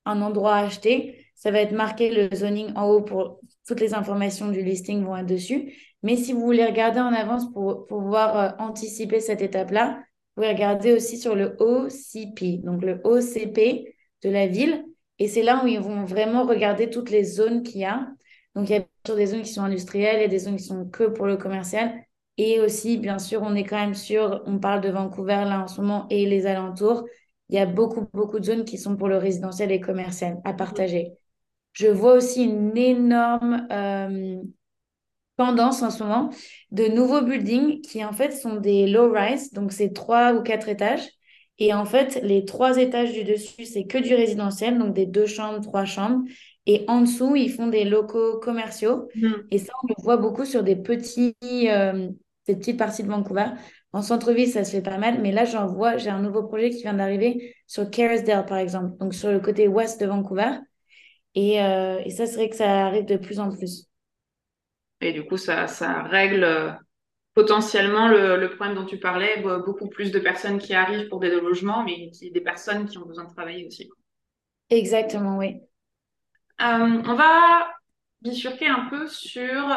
un 0.06 0.22
endroit 0.22 0.56
à 0.56 0.65
acheter, 0.65 1.25
ça 1.36 1.51
va 1.51 1.60
être 1.60 1.74
marqué 1.74 2.10
le 2.12 2.36
zoning 2.36 2.72
en 2.75 2.89
haut 2.89 3.01
pour 3.01 3.39
toutes 3.67 3.79
les 3.79 3.94
informations 3.94 4.50
du 4.50 4.62
listing 4.62 5.03
vont 5.03 5.17
être 5.17 5.25
dessus. 5.25 5.74
Mais 6.04 6.16
si 6.16 6.34
vous 6.34 6.42
voulez 6.42 6.66
regarder 6.66 7.00
en 7.00 7.13
avance 7.13 7.51
pour, 7.51 7.88
pouvoir 7.88 8.38
euh, 8.38 8.50
anticiper 8.60 9.20
cette 9.20 9.42
étape-là, 9.42 10.00
vous 10.36 10.44
pouvez 10.44 10.54
regarder 10.54 10.94
aussi 10.94 11.18
sur 11.18 11.36
le 11.36 11.56
OCP, 11.60 12.63
donc 12.63 12.84
le 12.84 13.01
OCP 13.04 13.96
de 14.24 14.30
la 14.30 14.48
ville. 14.48 14.86
Et 15.20 15.27
c'est 15.27 15.44
là 15.44 15.63
où 15.63 15.68
ils 15.68 15.80
vont 15.80 16.06
vraiment 16.06 16.46
regarder 16.46 16.89
toutes 16.89 17.10
les 17.10 17.24
zones 17.24 17.63
qu'il 17.63 17.82
y 17.82 17.86
a. 17.86 18.08
Donc, 18.56 18.70
il 18.70 18.74
y 18.74 18.75
a 18.75 18.86
sur 19.06 19.16
des 19.16 19.27
zones 19.27 19.42
qui 19.42 19.54
sont 19.54 19.62
industrielles 19.62 20.22
et 20.22 20.27
des 20.27 20.39
zones 20.39 20.58
qui 20.58 20.63
sont 20.63 20.86
que 20.86 21.06
pour 21.06 21.25
le 21.25 21.38
commercial. 21.38 21.94
Et 22.38 22.60
aussi, 22.60 22.98
bien 22.98 23.20
sûr, 23.20 23.42
on 23.42 23.56
est 23.56 23.63
quand 23.63 23.77
même 23.77 23.96
sûr, 23.96 24.44
on 24.46 24.60
parle 24.60 24.82
de 24.82 24.89
Vancouver 24.89 25.44
là 25.46 25.63
en 25.63 25.68
ce 25.68 25.82
moment 25.82 26.06
et 26.10 26.27
les 26.27 26.46
alentours. 26.46 27.04
Il 27.50 27.56
y 27.56 27.60
a 27.60 27.66
beaucoup, 27.66 28.08
beaucoup 28.13 28.39
de 28.39 28.46
zones 28.46 28.66
qui 28.66 28.77
sont 28.77 28.96
pour 28.96 29.08
le 29.08 29.18
résidentiel 29.18 29.72
et 29.72 29.80
commercial 29.80 30.39
à 30.44 30.54
partager. 30.54 31.13
Je 31.74 31.88
vois 31.88 32.13
aussi 32.13 32.44
une 32.44 32.77
énorme 32.77 33.68
euh, 33.72 34.42
tendance 35.38 35.82
en 35.84 35.89
ce 35.89 36.03
moment 36.03 36.29
de 36.72 36.86
nouveaux 36.86 37.22
buildings 37.22 37.82
qui 37.82 38.03
en 38.03 38.12
fait 38.12 38.32
sont 38.32 38.56
des 38.56 38.88
low-rise, 38.88 39.53
donc 39.53 39.72
c'est 39.72 39.94
trois 39.94 40.34
ou 40.34 40.41
quatre 40.41 40.67
étages. 40.67 41.08
Et 41.60 41.74
en 41.74 41.86
fait, 41.86 42.20
les 42.22 42.46
trois 42.46 42.77
étages 42.77 43.13
du 43.13 43.24
dessus, 43.24 43.65
c'est 43.65 43.86
que 43.86 43.98
du 43.98 44.13
résidentiel, 44.13 44.77
donc 44.77 44.94
des 44.94 45.06
deux 45.06 45.25
chambres, 45.25 45.62
trois 45.62 45.86
chambres. 45.86 46.24
Et 46.67 46.84
en 46.88 47.01
dessous, 47.01 47.36
ils 47.36 47.51
font 47.51 47.67
des 47.67 47.84
locaux 47.84 48.39
commerciaux. 48.39 49.08
Mm. 49.15 49.32
Et 49.51 49.58
ça, 49.58 49.74
on 49.84 49.88
le 49.88 50.03
voit 50.03 50.17
beaucoup 50.17 50.46
sur 50.46 50.62
des, 50.62 50.75
petits, 50.75 51.36
euh, 51.44 52.10
des 52.46 52.56
petites 52.56 52.77
parties 52.77 53.03
de 53.03 53.08
Vancouver. 53.08 53.48
En 53.91 54.01
centre-ville, 54.03 54.50
ça 54.50 54.63
se 54.65 54.72
fait 54.72 54.82
pas 54.82 54.98
mal. 54.98 55.20
Mais 55.22 55.32
là, 55.32 55.46
j'en 55.46 55.65
vois, 55.65 55.98
j'ai 55.98 56.10
un 56.10 56.22
nouveau 56.22 56.44
projet 56.44 56.70
qui 56.70 56.82
vient 56.82 56.94
d'arriver 56.94 57.56
sur 57.65 57.89
Carisdale, 57.89 58.46
par 58.46 58.58
exemple, 58.58 58.96
donc 59.00 59.15
sur 59.15 59.32
le 59.32 59.39
côté 59.39 59.67
ouest 59.67 60.00
de 60.00 60.06
Vancouver. 60.06 60.60
Et, 61.34 61.62
euh, 61.63 62.00
et 62.06 62.12
ça, 62.12 62.27
c'est 62.27 62.36
vrai 62.36 62.50
que 62.50 62.56
ça 62.56 62.86
arrive 62.86 63.06
de 63.06 63.17
plus 63.17 63.39
en 63.39 63.50
plus. 63.50 63.87
Et 65.01 65.13
du 65.13 65.25
coup, 65.25 65.38
ça, 65.38 65.68
ça 65.68 66.04
règle 66.04 66.44
euh, 66.44 66.72
potentiellement 67.34 68.08
le, 68.08 68.50
problème 68.50 68.75
dont 68.75 68.86
tu 68.86 69.00
parlais, 69.00 69.42
beaucoup 69.42 69.89
plus 69.89 70.12
de 70.12 70.20
personnes 70.20 70.58
qui 70.58 70.74
arrivent 70.74 71.08
pour 71.08 71.20
des 71.20 71.30
logements, 71.30 71.84
mais 71.84 72.10
qui, 72.12 72.32
des 72.32 72.42
personnes 72.42 72.88
qui 72.88 72.98
ont 72.98 73.06
besoin 73.06 73.25
de 73.25 73.34
travailler 73.34 73.68
aussi. 73.68 73.89
Exactement, 74.70 75.38
oui. 75.38 75.62
Euh, 76.62 77.04
on 77.06 77.13
va 77.13 77.70
bifurquer 78.22 78.68
un 78.68 78.88
peu 78.89 79.08
sur 79.08 79.68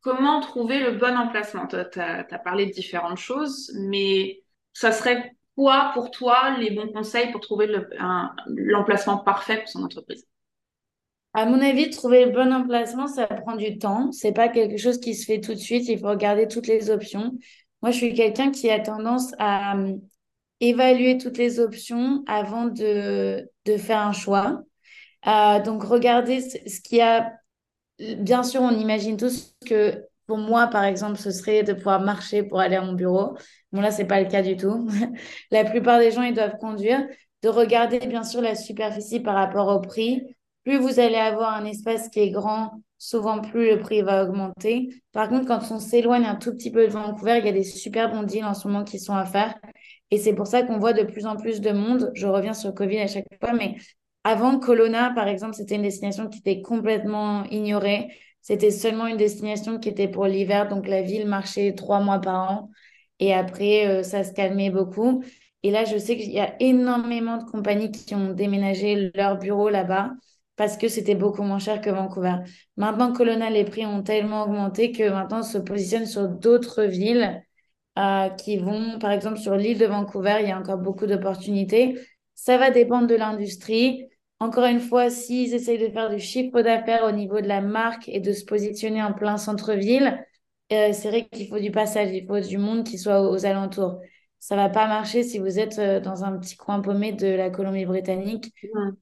comment 0.00 0.40
trouver 0.40 0.80
le 0.80 0.92
bon 0.92 1.16
emplacement. 1.16 1.66
Tu 1.66 1.76
as, 1.76 2.24
parlé 2.42 2.66
de 2.66 2.72
différentes 2.72 3.18
choses, 3.18 3.70
mais 3.78 4.42
ça 4.72 4.90
serait 4.90 5.36
quoi 5.56 5.90
pour 5.94 6.10
toi 6.10 6.56
les 6.58 6.70
bons 6.70 6.88
conseils 6.88 7.30
pour 7.32 7.40
trouver 7.40 7.68
l'emplacement 8.46 9.18
parfait 9.18 9.58
pour 9.58 9.68
son 9.68 9.84
entreprise? 9.84 10.26
À 11.34 11.46
mon 11.46 11.60
avis, 11.60 11.90
trouver 11.90 12.24
le 12.24 12.30
bon 12.30 12.52
emplacement, 12.52 13.08
ça 13.08 13.26
prend 13.26 13.56
du 13.56 13.78
temps. 13.78 14.12
C'est 14.12 14.32
pas 14.32 14.48
quelque 14.48 14.76
chose 14.76 15.00
qui 15.00 15.14
se 15.14 15.26
fait 15.26 15.40
tout 15.40 15.52
de 15.52 15.58
suite. 15.58 15.88
Il 15.88 15.98
faut 15.98 16.08
regarder 16.08 16.46
toutes 16.46 16.68
les 16.68 16.90
options. 16.90 17.32
Moi, 17.82 17.90
je 17.90 17.96
suis 17.96 18.14
quelqu'un 18.14 18.52
qui 18.52 18.70
a 18.70 18.78
tendance 18.78 19.34
à 19.38 19.76
euh, 19.76 19.96
évaluer 20.60 21.18
toutes 21.18 21.36
les 21.36 21.58
options 21.58 22.22
avant 22.28 22.66
de, 22.66 23.50
de 23.64 23.76
faire 23.76 23.98
un 23.98 24.12
choix. 24.12 24.62
Euh, 25.26 25.60
donc, 25.60 25.82
regardez 25.82 26.40
ce 26.40 26.80
qu'il 26.80 26.98
y 26.98 27.00
a. 27.02 27.32
Bien 27.98 28.42
sûr, 28.42 28.60
on 28.62 28.70
imagine 28.70 29.16
tous 29.16 29.56
que 29.66 30.04
pour 30.26 30.38
moi, 30.38 30.68
par 30.68 30.84
exemple, 30.84 31.18
ce 31.18 31.30
serait 31.30 31.62
de 31.64 31.72
pouvoir 31.72 32.00
marcher 32.00 32.42
pour 32.44 32.60
aller 32.60 32.76
à 32.76 32.82
mon 32.82 32.92
bureau. 32.94 33.36
Bon, 33.72 33.80
là, 33.80 33.90
c'est 33.90 34.06
pas 34.06 34.20
le 34.20 34.28
cas 34.28 34.42
du 34.42 34.56
tout. 34.56 34.88
La 35.50 35.64
plupart 35.64 35.98
des 35.98 36.12
gens, 36.12 36.22
ils 36.22 36.34
doivent 36.34 36.58
conduire. 36.58 37.04
De 37.42 37.48
regarder, 37.48 37.98
bien 38.00 38.22
sûr, 38.24 38.40
la 38.40 38.54
superficie 38.54 39.20
par 39.20 39.34
rapport 39.34 39.68
au 39.68 39.80
prix 39.80 40.22
plus 40.64 40.78
vous 40.78 40.98
allez 40.98 41.16
avoir 41.16 41.54
un 41.54 41.64
espace 41.64 42.08
qui 42.08 42.20
est 42.20 42.30
grand, 42.30 42.72
souvent 42.98 43.40
plus 43.40 43.70
le 43.70 43.80
prix 43.80 44.02
va 44.02 44.24
augmenter. 44.24 44.88
Par 45.12 45.28
contre, 45.28 45.46
quand 45.46 45.60
on 45.70 45.78
s'éloigne 45.78 46.24
un 46.24 46.36
tout 46.36 46.52
petit 46.52 46.70
peu 46.70 46.86
de 46.86 46.92
Vancouver, 46.92 47.38
il 47.38 47.46
y 47.46 47.48
a 47.48 47.52
des 47.52 47.64
super 47.64 48.10
bons 48.10 48.22
deals 48.22 48.44
en 48.44 48.54
ce 48.54 48.66
moment 48.66 48.84
qui 48.84 48.98
sont 48.98 49.14
à 49.14 49.26
faire. 49.26 49.54
Et 50.10 50.18
c'est 50.18 50.34
pour 50.34 50.46
ça 50.46 50.62
qu'on 50.62 50.78
voit 50.78 50.94
de 50.94 51.02
plus 51.02 51.26
en 51.26 51.36
plus 51.36 51.60
de 51.60 51.70
monde. 51.70 52.10
Je 52.14 52.26
reviens 52.26 52.54
sur 52.54 52.74
Covid 52.74 52.98
à 52.98 53.06
chaque 53.06 53.26
fois, 53.40 53.52
mais 53.52 53.76
avant 54.24 54.58
Colonna, 54.58 55.12
par 55.14 55.28
exemple, 55.28 55.54
c'était 55.54 55.74
une 55.76 55.82
destination 55.82 56.28
qui 56.28 56.38
était 56.38 56.62
complètement 56.62 57.44
ignorée. 57.44 58.08
C'était 58.40 58.70
seulement 58.70 59.06
une 59.06 59.16
destination 59.18 59.78
qui 59.78 59.88
était 59.90 60.08
pour 60.08 60.26
l'hiver, 60.26 60.68
donc 60.68 60.86
la 60.86 61.02
ville 61.02 61.26
marchait 61.26 61.74
trois 61.74 62.00
mois 62.00 62.20
par 62.20 62.50
an. 62.50 62.70
Et 63.20 63.34
après, 63.34 63.86
euh, 63.86 64.02
ça 64.02 64.24
se 64.24 64.32
calmait 64.32 64.70
beaucoup. 64.70 65.22
Et 65.62 65.70
là, 65.70 65.84
je 65.84 65.96
sais 65.98 66.16
qu'il 66.16 66.30
y 66.32 66.40
a 66.40 66.54
énormément 66.60 67.38
de 67.38 67.44
compagnies 67.44 67.90
qui 67.90 68.14
ont 68.14 68.32
déménagé 68.32 69.10
leur 69.14 69.38
bureau 69.38 69.68
là-bas 69.68 70.10
parce 70.56 70.76
que 70.76 70.88
c'était 70.88 71.14
beaucoup 71.14 71.42
moins 71.42 71.58
cher 71.58 71.80
que 71.80 71.90
Vancouver. 71.90 72.36
Maintenant, 72.76 73.12
Colonna, 73.12 73.50
les 73.50 73.64
prix 73.64 73.86
ont 73.86 74.02
tellement 74.02 74.44
augmenté 74.44 74.92
que 74.92 75.08
maintenant, 75.08 75.40
on 75.40 75.42
se 75.42 75.58
positionne 75.58 76.06
sur 76.06 76.28
d'autres 76.28 76.84
villes 76.84 77.42
euh, 77.98 78.28
qui 78.30 78.56
vont, 78.58 78.98
par 78.98 79.12
exemple, 79.12 79.38
sur 79.38 79.54
l'île 79.56 79.78
de 79.78 79.86
Vancouver, 79.86 80.38
il 80.40 80.48
y 80.48 80.52
a 80.52 80.58
encore 80.58 80.78
beaucoup 80.78 81.06
d'opportunités. 81.06 81.98
Ça 82.34 82.58
va 82.58 82.70
dépendre 82.70 83.06
de 83.06 83.14
l'industrie. 83.14 84.06
Encore 84.40 84.64
une 84.64 84.80
fois, 84.80 85.10
s'ils 85.10 85.54
essayent 85.54 85.78
de 85.78 85.92
faire 85.92 86.10
du 86.10 86.18
chiffre 86.18 86.60
d'affaires 86.60 87.04
au 87.04 87.12
niveau 87.12 87.40
de 87.40 87.46
la 87.46 87.60
marque 87.60 88.08
et 88.08 88.20
de 88.20 88.32
se 88.32 88.44
positionner 88.44 89.02
en 89.02 89.12
plein 89.12 89.36
centre-ville, 89.36 90.18
euh, 90.72 90.92
c'est 90.92 91.08
vrai 91.08 91.28
qu'il 91.30 91.48
faut 91.48 91.58
du 91.60 91.70
passage, 91.70 92.10
il 92.12 92.26
faut 92.26 92.40
du 92.40 92.58
monde 92.58 92.84
qui 92.84 92.98
soit 92.98 93.30
aux, 93.30 93.46
alentours 93.46 94.00
ça 94.44 94.56
va 94.56 94.68
pas 94.68 94.86
marcher 94.86 95.22
si 95.22 95.38
vous 95.38 95.58
êtes 95.58 95.78
euh, 95.78 96.00
dans 96.00 96.22
un 96.22 96.36
petit 96.36 96.54
coin 96.54 96.80
paumé 96.80 97.12
de 97.12 97.28
la 97.28 97.48
Colombie-Britannique. 97.48 98.52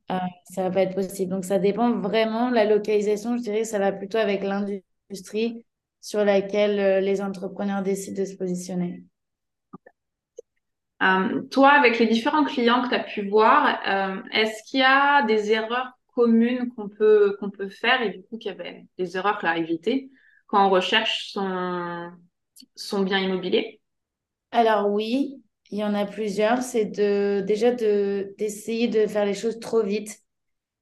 Euh, 0.08 0.18
ça 0.44 0.62
va 0.62 0.70
pas 0.70 0.82
être 0.82 0.94
possible. 0.94 1.32
Donc, 1.32 1.44
ça 1.44 1.58
dépend 1.58 1.98
vraiment. 1.98 2.48
La 2.48 2.64
localisation, 2.64 3.36
je 3.36 3.42
dirais, 3.42 3.64
ça 3.64 3.80
va 3.80 3.90
plutôt 3.90 4.18
avec 4.18 4.44
l'industrie 4.44 5.66
sur 6.00 6.24
laquelle 6.24 6.78
euh, 6.78 7.00
les 7.00 7.20
entrepreneurs 7.20 7.82
décident 7.82 8.22
de 8.22 8.24
se 8.24 8.36
positionner. 8.36 9.02
toi, 11.50 11.70
avec 11.70 11.98
les 11.98 12.06
différents 12.06 12.44
clients 12.44 12.84
que 12.84 12.90
tu 12.90 12.94
as 12.94 13.02
pu 13.02 13.28
voir, 13.28 13.80
est-ce 14.30 14.62
qu'il 14.70 14.78
y 14.78 14.84
a 14.84 15.24
des 15.26 15.50
erreurs 15.50 15.90
communes 16.14 16.72
qu'on 16.76 16.88
peut, 16.88 17.36
qu'on 17.40 17.50
peut 17.50 17.68
faire? 17.68 18.00
Et 18.02 18.10
du 18.10 18.22
coup 18.22 18.38
qu'il 18.38 18.52
y 18.52 18.54
avait 18.54 18.86
des 18.96 19.16
erreurs 19.16 19.44
à 19.44 19.58
éviter 19.58 20.08
quand 20.46 20.64
on 20.64 20.70
recherche 20.70 21.32
son, 21.32 22.12
son 22.76 23.02
bien 23.02 23.18
immobilier? 23.18 23.81
Alors 24.52 24.90
oui, 24.90 25.42
il 25.70 25.78
y 25.78 25.84
en 25.84 25.94
a 25.94 26.06
plusieurs. 26.06 26.62
C'est 26.62 26.84
de 26.86 27.42
déjà 27.46 27.72
de 27.72 28.34
d'essayer 28.38 28.88
de 28.88 29.06
faire 29.06 29.24
les 29.26 29.34
choses 29.34 29.58
trop 29.60 29.82
vite. 29.82 30.18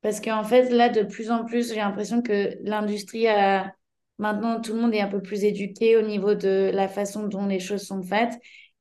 Parce 0.03 0.21
qu'en 0.21 0.45
fait, 0.45 0.71
là, 0.71 0.89
de 0.89 1.03
plus 1.03 1.31
en 1.31 1.45
plus, 1.45 1.71
j'ai 1.71 1.77
l'impression 1.81 2.23
que 2.23 2.57
l'industrie 2.63 3.29
a... 3.29 3.75
Maintenant, 4.19 4.61
tout 4.61 4.75
le 4.75 4.81
monde 4.81 4.95
est 4.95 5.01
un 5.01 5.09
peu 5.09 5.23
plus 5.23 5.45
éduqué 5.45 5.97
au 5.97 6.03
niveau 6.03 6.35
de 6.35 6.71
la 6.75 6.89
façon 6.89 7.27
dont 7.29 7.47
les 7.47 7.61
choses 7.61 7.83
sont 7.87 8.03
faites. 8.03 8.35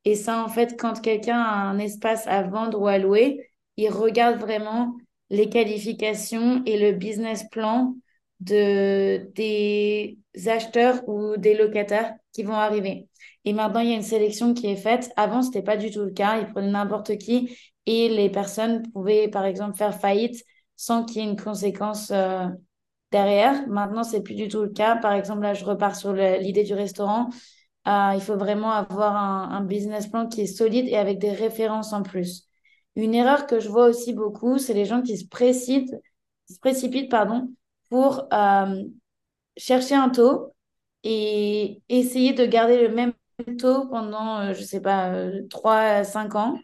Et 0.04 0.14
ça, 0.14 0.42
en 0.44 0.48
fait, 0.48 0.78
quand 0.78 1.00
quelqu'un 1.00 1.38
a 1.40 1.50
un 1.68 1.78
espace 1.78 2.26
à 2.26 2.42
vendre 2.42 2.80
ou 2.80 2.88
à 2.88 2.98
louer, 2.98 3.50
il 3.76 3.90
regarde 3.90 4.38
vraiment 4.40 4.96
les 5.30 5.48
qualifications 5.48 6.62
et 6.66 6.78
le 6.78 6.92
business 6.96 7.44
plan 7.50 7.94
de, 8.40 9.30
des 9.34 10.18
acheteurs 10.46 11.06
ou 11.08 11.36
des 11.36 11.54
locataires 11.54 12.14
qui 12.32 12.42
vont 12.42 12.54
arriver. 12.54 13.08
Et 13.44 13.52
maintenant, 13.52 13.80
il 13.80 13.90
y 13.90 13.92
a 13.92 13.96
une 13.96 14.02
sélection 14.02 14.54
qui 14.54 14.66
est 14.66 14.76
faite. 14.76 15.10
Avant, 15.16 15.42
ce 15.42 15.48
n'était 15.48 15.62
pas 15.62 15.76
du 15.76 15.90
tout 15.90 16.00
le 16.04 16.10
cas. 16.10 16.38
Ils 16.38 16.48
prenaient 16.48 16.70
n'importe 16.70 17.16
qui 17.18 17.56
et 17.86 18.08
les 18.08 18.30
personnes 18.30 18.82
pouvaient, 18.92 19.28
par 19.28 19.44
exemple, 19.44 19.76
faire 19.76 19.98
faillite 19.98 20.44
sans 20.76 21.04
qu'il 21.04 21.22
y 21.22 21.26
ait 21.26 21.30
une 21.30 21.40
conséquence 21.40 22.10
euh, 22.10 22.46
derrière. 23.10 23.66
Maintenant, 23.68 24.04
c'est 24.04 24.22
plus 24.22 24.34
du 24.34 24.48
tout 24.48 24.62
le 24.62 24.70
cas. 24.70 24.96
Par 24.96 25.12
exemple, 25.12 25.42
là, 25.42 25.54
je 25.54 25.64
repars 25.64 25.96
sur 25.96 26.12
l'idée 26.12 26.64
du 26.64 26.74
restaurant. 26.74 27.28
Euh, 27.88 28.12
il 28.14 28.20
faut 28.20 28.36
vraiment 28.36 28.72
avoir 28.72 29.16
un, 29.16 29.62
business 29.64 30.06
plan 30.06 30.26
qui 30.28 30.42
est 30.42 30.46
solide 30.46 30.86
et 30.88 30.96
avec 30.96 31.18
des 31.18 31.32
références 31.32 31.92
en 31.92 32.02
plus. 32.02 32.46
Une 32.96 33.14
erreur 33.14 33.46
que 33.46 33.60
je 33.60 33.68
vois 33.68 33.86
aussi 33.86 34.12
beaucoup, 34.12 34.58
c'est 34.58 34.74
les 34.74 34.84
gens 34.84 35.00
qui 35.02 35.16
se 35.16 35.26
précipitent, 35.26 35.94
se 36.50 36.58
précipitent 36.58 37.10
pardon, 37.10 37.50
pour 37.90 38.28
euh, 38.32 38.84
chercher 39.56 39.94
un 39.96 40.10
taux 40.10 40.54
et 41.04 41.82
essayer 41.88 42.32
de 42.34 42.46
garder 42.46 42.86
le 42.86 42.94
même 42.94 43.12
taux 43.58 43.88
pendant, 43.88 44.40
euh, 44.40 44.54
je 44.54 44.62
sais 44.62 44.80
pas, 44.80 45.12
3 45.50 45.76
à 45.76 46.04
5 46.04 46.34
ans. 46.36 46.58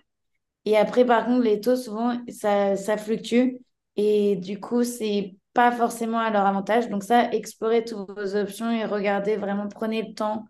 Et 0.65 0.77
après, 0.77 1.05
par 1.07 1.27
contre, 1.27 1.43
les 1.45 1.61
taux, 1.61 1.77
souvent, 1.77 2.19
ça, 2.29 2.77
ça 2.77 2.97
fluctue. 2.97 3.59
Et 3.97 4.37
du 4.37 4.61
coup, 4.61 4.85
c'est 4.85 5.37
pas 5.55 5.73
forcément 5.73 6.19
à 6.19 6.31
leur 6.31 6.47
avantage. 6.47 6.89
Donc 6.89 7.05
ça, 7.05 7.31
explorez 7.33 7.85
toutes 7.85 8.11
vos 8.11 8.37
options 8.37 8.71
et 8.71 8.85
regardez 8.85 9.37
vraiment, 9.37 9.69
prenez 9.69 10.03
le 10.03 10.15
temps 10.15 10.47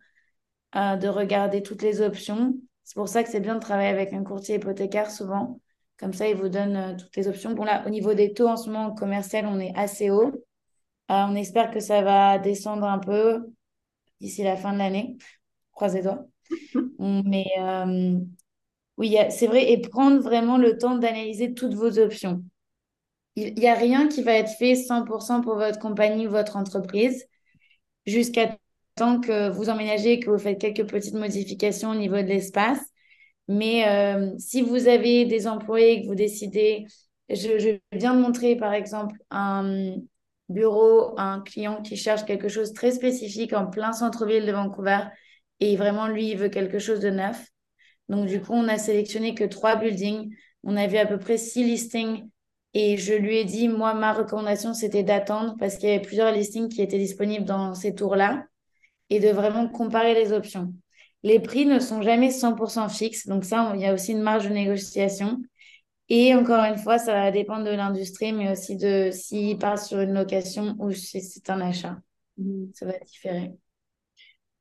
euh, 0.77 0.97
de 0.97 1.09
regarder 1.09 1.63
toutes 1.63 1.83
les 1.83 2.01
options. 2.03 2.55
C'est 2.85 2.97
pour 2.97 3.09
ça 3.09 3.23
que 3.25 3.31
c'est 3.31 3.41
bien 3.41 3.55
de 3.55 3.61
travailler 3.61 3.89
avec 3.89 4.13
un 4.13 4.25
courtier 4.25 4.57
hypothécaire 4.57 5.11
souvent. 5.11 5.61
Comme 5.99 6.13
ça, 6.13 6.29
il 6.29 6.37
vous 6.37 6.49
donne 6.49 6.77
euh, 6.77 6.97
toutes 6.97 7.15
les 7.17 7.29
options. 7.29 7.53
Bon, 7.55 7.65
là, 7.65 7.85
au 7.87 7.91
niveau 7.91 8.15
des 8.15 8.35
taux, 8.35 8.49
en 8.49 8.57
ce 8.57 8.69
moment, 8.71 8.95
commercial, 8.95 9.47
on 9.47 9.59
est 9.61 9.73
assez 9.77 10.11
haut. 10.11 10.33
On 11.09 11.35
espère 11.35 11.71
que 11.71 11.81
ça 11.81 12.03
va 12.03 12.39
descendre 12.39 12.85
un 12.85 12.99
peu 12.99 13.47
d'ici 14.21 14.43
la 14.43 14.57
fin 14.57 14.73
de 14.73 14.79
l'année 14.79 15.17
croisez-toi. 15.77 16.27
Mais 16.99 17.47
euh, 17.61 18.19
oui, 18.97 19.17
c'est 19.31 19.47
vrai, 19.47 19.71
et 19.71 19.81
prendre 19.81 20.21
vraiment 20.21 20.59
le 20.59 20.77
temps 20.77 20.97
d'analyser 20.97 21.55
toutes 21.55 21.75
vos 21.75 21.99
options. 21.99 22.43
Il 23.37 23.55
n'y 23.55 23.69
a 23.69 23.75
rien 23.75 24.09
qui 24.09 24.23
va 24.23 24.33
être 24.33 24.51
fait 24.59 24.75
100% 24.75 25.43
pour 25.43 25.57
votre 25.57 25.79
compagnie 25.79 26.27
ou 26.27 26.31
votre 26.31 26.57
entreprise 26.57 27.27
jusqu'à 28.07 28.57
temps 28.97 29.21
que 29.21 29.51
vous 29.51 29.69
emménagez, 29.69 30.21
que 30.21 30.31
vous 30.31 30.39
faites 30.39 30.59
quelques 30.59 30.89
petites 30.89 31.15
modifications 31.15 31.91
au 31.91 31.95
niveau 31.95 32.17
de 32.17 32.23
l'espace. 32.23 32.81
Mais 33.49 33.87
euh, 33.89 34.35
si 34.39 34.63
vous 34.63 34.89
avez 34.89 35.27
des 35.27 35.47
employés 35.47 36.03
que 36.03 36.07
vous 36.09 36.15
décidez, 36.15 36.87
je, 37.29 37.59
je, 37.59 37.79
viens 37.93 38.15
de 38.15 38.21
montrer 38.21 38.57
par 38.57 38.73
exemple 38.73 39.17
un, 39.31 39.97
bureau 40.49 41.19
un 41.19 41.41
client 41.41 41.83
qui 41.83 41.97
cherche 41.97 42.25
quelque 42.25 42.49
chose 42.49 42.71
de 42.71 42.75
très 42.75 42.93
spécifique 42.93 43.53
en 43.53 43.67
plein 43.67 43.93
centre-ville 43.93 44.47
de 44.47 44.53
Vancouver 44.53 45.01
et 45.61 45.77
vraiment, 45.77 46.07
lui, 46.09 46.31
il 46.31 46.37
veut 46.37 46.49
quelque 46.49 46.79
chose 46.79 47.01
de 47.01 47.11
neuf. 47.11 47.47
Donc, 48.09 48.27
du 48.27 48.41
coup, 48.41 48.53
on 48.53 48.69
a 48.69 48.79
sélectionné 48.79 49.35
que 49.35 49.45
trois 49.45 49.77
buildings. 49.77 50.35
On 50.63 50.77
a 50.77 50.87
vu 50.87 50.97
à 50.99 51.07
peu 51.07 51.19
près 51.19 51.39
six 51.39 51.65
listings 51.65 52.29
et 52.75 52.97
je 52.97 53.15
lui 53.15 53.39
ai 53.39 53.45
dit, 53.45 53.69
moi, 53.69 53.95
ma 53.95 54.13
recommandation, 54.13 54.75
c'était 54.75 55.03
d'attendre 55.03 55.57
parce 55.59 55.77
qu'il 55.77 55.89
y 55.89 55.93
avait 55.93 56.03
plusieurs 56.03 56.33
listings 56.33 56.69
qui 56.69 56.83
étaient 56.83 56.99
disponibles 56.99 57.45
dans 57.47 57.75
ces 57.75 57.95
tours-là 57.95 58.45
et 59.11 59.21
de 59.21 59.29
vraiment 59.29 59.69
comparer 59.69 60.15
les 60.15 60.33
options. 60.33 60.75
Les 61.23 61.41
prix 61.41 61.67
ne 61.67 61.79
sont 61.79 62.03
jamais 62.03 62.31
100% 62.31 62.89
fixes, 62.89 63.27
donc 63.27 63.45
ça, 63.45 63.73
il 63.75 63.81
y 63.81 63.87
a 63.87 63.95
aussi 63.95 64.13
une 64.13 64.23
marge 64.23 64.49
de 64.49 64.53
négociation. 64.53 65.39
Et 66.09 66.35
encore 66.35 66.65
une 66.65 66.79
fois, 66.79 66.99
ça 66.99 67.13
va 67.13 67.31
dépendre 67.31 67.65
de 67.65 67.71
l'industrie, 67.71 68.33
mais 68.33 68.53
aussi 68.53 68.77
de 68.77 69.11
s'il 69.11 69.59
part 69.59 69.79
sur 69.79 70.01
une 70.01 70.15
location 70.15 70.77
ou 70.79 70.93
si 70.93 71.21
c'est 71.21 71.51
un 71.51 71.61
achat. 71.61 71.97
Mm. 72.39 72.67
Ça 72.75 72.87
va 72.87 72.93
différer. 73.01 73.53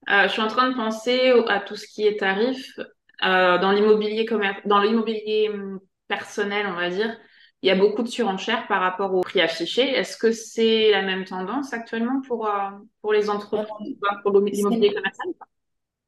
Euh, 0.09 0.23
je 0.23 0.27
suis 0.29 0.41
en 0.41 0.47
train 0.47 0.69
de 0.69 0.75
penser 0.75 1.33
à 1.47 1.59
tout 1.59 1.75
ce 1.75 1.87
qui 1.87 2.05
est 2.05 2.19
tarif. 2.19 2.79
Euh, 3.23 3.57
dans 3.57 3.71
l'immobilier 3.71 4.27
dans 4.65 4.81
l'immobilier 4.81 5.49
hum, 5.49 5.79
personnel, 6.07 6.67
on 6.67 6.75
va 6.75 6.89
dire, 6.89 7.17
il 7.61 7.69
y 7.69 7.71
a 7.71 7.75
beaucoup 7.75 8.03
de 8.03 8.07
surenchères 8.07 8.67
par 8.67 8.81
rapport 8.81 9.13
au 9.13 9.21
prix 9.21 9.41
affiché. 9.41 9.81
Est-ce 9.81 10.17
que 10.17 10.31
c'est 10.31 10.91
la 10.91 11.01
même 11.01 11.25
tendance 11.25 11.73
actuellement 11.73 12.21
pour, 12.27 12.47
euh, 12.47 12.69
pour 13.01 13.13
les 13.13 13.29
entreprises, 13.29 13.97
pour 14.21 14.39
l'immobilier 14.39 14.93
commercial 14.93 15.27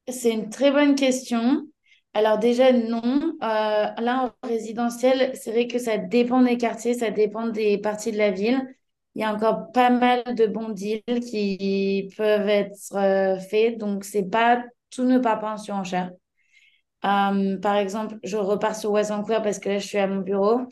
C'est 0.08 0.30
une 0.30 0.50
très 0.50 0.70
bonne 0.70 0.94
question. 0.94 1.66
Alors 2.14 2.38
déjà, 2.38 2.72
non. 2.72 3.02
Euh, 3.42 3.46
là, 3.98 4.34
en 4.42 4.48
résidentiel, 4.48 5.32
c'est 5.34 5.52
vrai 5.52 5.66
que 5.68 5.78
ça 5.78 5.98
dépend 5.98 6.42
des 6.42 6.56
quartiers, 6.56 6.94
ça 6.94 7.10
dépend 7.10 7.48
des 7.48 7.78
parties 7.78 8.12
de 8.12 8.18
la 8.18 8.30
ville. 8.30 8.60
Il 9.14 9.22
y 9.22 9.24
a 9.24 9.32
encore 9.32 9.70
pas 9.72 9.90
mal 9.90 10.22
de 10.34 10.46
bons 10.46 10.70
deals 10.70 11.02
qui 11.20 12.10
peuvent 12.16 12.48
être 12.48 12.94
euh, 12.96 13.38
faits. 13.38 13.78
Donc, 13.78 14.04
c'est 14.04 14.28
pas 14.28 14.64
tout 14.90 15.04
ne 15.04 15.18
part 15.18 15.38
pas 15.40 15.52
en 15.52 15.56
surenchère. 15.58 16.10
Euh, 17.04 17.58
par 17.58 17.76
exemple, 17.76 18.16
je 18.24 18.36
repars 18.36 18.74
sur 18.74 18.90
West 18.92 19.10
Vancouver 19.10 19.40
parce 19.42 19.58
que 19.58 19.68
là, 19.68 19.78
je 19.78 19.86
suis 19.86 19.98
à 19.98 20.06
mon 20.06 20.20
bureau. 20.20 20.62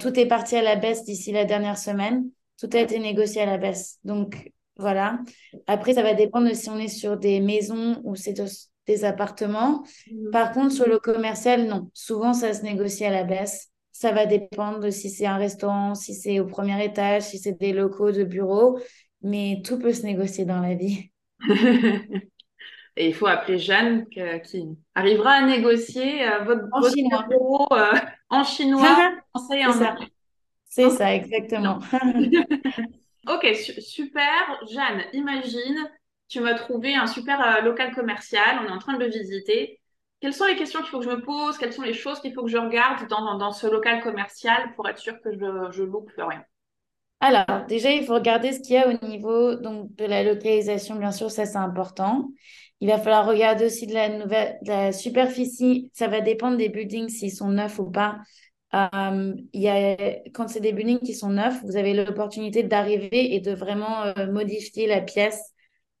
tout 0.00 0.18
est 0.18 0.26
parti 0.26 0.56
à 0.56 0.62
la 0.62 0.76
baisse 0.76 1.04
d'ici 1.04 1.32
la 1.32 1.44
dernière 1.44 1.78
semaine. 1.78 2.28
Tout 2.58 2.68
a 2.72 2.78
été 2.80 2.98
négocié 2.98 3.42
à 3.42 3.46
la 3.46 3.58
baisse. 3.58 3.98
Donc, 4.04 4.50
voilà. 4.78 5.20
Après, 5.66 5.94
ça 5.94 6.02
va 6.02 6.14
dépendre 6.14 6.54
si 6.54 6.68
on 6.70 6.78
est 6.78 6.88
sur 6.88 7.16
des 7.16 7.40
maisons 7.40 8.00
ou 8.04 8.16
c'est 8.16 8.40
des 8.86 9.04
appartements. 9.04 9.84
Mhm. 10.10 10.30
Par 10.30 10.52
contre, 10.52 10.72
sur 10.72 10.88
le 10.88 10.98
commercial, 10.98 11.66
non. 11.66 11.90
Souvent, 11.94 12.32
ça 12.32 12.54
se 12.54 12.62
négocie 12.62 13.04
à 13.04 13.10
la 13.10 13.24
baisse. 13.24 13.70
Ça 13.92 14.12
va 14.12 14.26
dépendre 14.26 14.80
de 14.80 14.90
si 14.90 15.10
c'est 15.10 15.26
un 15.26 15.36
restaurant, 15.36 15.94
si 15.94 16.14
c'est 16.14 16.38
au 16.38 16.46
premier 16.46 16.84
étage, 16.84 17.22
si 17.22 17.38
c'est 17.38 17.58
des 17.58 17.72
locaux 17.72 18.12
de 18.12 18.24
bureau. 18.24 18.78
Mais 19.22 19.62
tout 19.64 19.78
peut 19.78 19.92
se 19.92 20.02
négocier 20.02 20.44
dans 20.44 20.60
la 20.60 20.74
vie. 20.74 21.10
Et 22.98 23.08
il 23.08 23.14
faut 23.14 23.26
appeler 23.26 23.58
Jeanne 23.58 24.06
qui 24.08 24.20
arrivera 24.94 25.32
à 25.32 25.46
négocier 25.46 26.26
euh, 26.26 26.44
votre, 26.44 26.64
en 26.72 26.88
chinois. 26.88 27.26
bureau 27.28 27.66
euh, 27.72 27.92
en 28.30 28.42
chinois, 28.42 29.12
C'est 29.48 29.72
ça. 29.72 29.96
C'est 30.64 30.90
ça, 30.90 31.14
exactement. 31.14 31.78
ok, 33.28 33.54
super. 33.80 34.60
Jeanne, 34.70 35.04
imagine, 35.12 35.90
tu 36.28 36.40
m'as 36.40 36.54
trouvé 36.54 36.94
un 36.94 37.06
super 37.06 37.40
euh, 37.40 37.60
local 37.62 37.94
commercial, 37.94 38.60
on 38.62 38.68
est 38.68 38.72
en 38.72 38.78
train 38.78 38.94
de 38.94 39.04
le 39.04 39.10
visiter. 39.10 39.80
Quelles 40.20 40.32
sont 40.34 40.46
les 40.46 40.56
questions 40.56 40.80
qu'il 40.80 40.88
faut 40.88 40.98
que 40.98 41.04
je 41.04 41.10
me 41.10 41.22
pose? 41.22 41.58
Quelles 41.58 41.72
sont 41.72 41.82
les 41.82 41.92
choses 41.92 42.20
qu'il 42.20 42.32
faut 42.32 42.42
que 42.42 42.50
je 42.50 42.56
regarde 42.56 43.06
dans, 43.08 43.36
dans, 43.36 43.52
ce 43.52 43.66
local 43.66 44.02
commercial 44.02 44.74
pour 44.74 44.88
être 44.88 44.98
sûr 44.98 45.20
que 45.20 45.32
je, 45.32 45.70
je 45.70 45.82
loupe 45.82 46.10
rien? 46.16 46.42
Alors, 47.20 47.66
déjà, 47.66 47.90
il 47.90 48.04
faut 48.04 48.14
regarder 48.14 48.52
ce 48.52 48.60
qu'il 48.60 48.74
y 48.74 48.78
a 48.78 48.88
au 48.88 49.06
niveau 49.06 49.54
donc, 49.54 49.94
de 49.96 50.04
la 50.04 50.22
localisation, 50.22 50.96
bien 50.96 51.12
sûr, 51.12 51.30
ça 51.30 51.46
c'est 51.46 51.56
important. 51.56 52.28
Il 52.80 52.88
va 52.88 52.98
falloir 52.98 53.26
regarder 53.26 53.66
aussi 53.66 53.86
de 53.86 53.94
la, 53.94 54.10
nouvelle, 54.10 54.58
de 54.62 54.68
la 54.68 54.92
superficie. 54.92 55.90
Ça 55.94 56.08
va 56.08 56.20
dépendre 56.20 56.58
des 56.58 56.68
buildings, 56.68 57.08
s'ils 57.08 57.34
sont 57.34 57.48
neufs 57.48 57.78
ou 57.78 57.90
pas. 57.90 58.18
Euh, 58.74 59.34
il 59.52 59.62
y 59.62 59.68
a, 59.68 59.96
quand 60.34 60.48
c'est 60.48 60.60
des 60.60 60.72
buildings 60.72 61.00
qui 61.00 61.14
sont 61.14 61.30
neufs, 61.30 61.62
vous 61.64 61.76
avez 61.76 61.94
l'opportunité 61.94 62.62
d'arriver 62.62 63.34
et 63.34 63.40
de 63.40 63.52
vraiment 63.52 64.02
euh, 64.02 64.30
modifier 64.30 64.86
la 64.86 65.00
pièce 65.00 65.54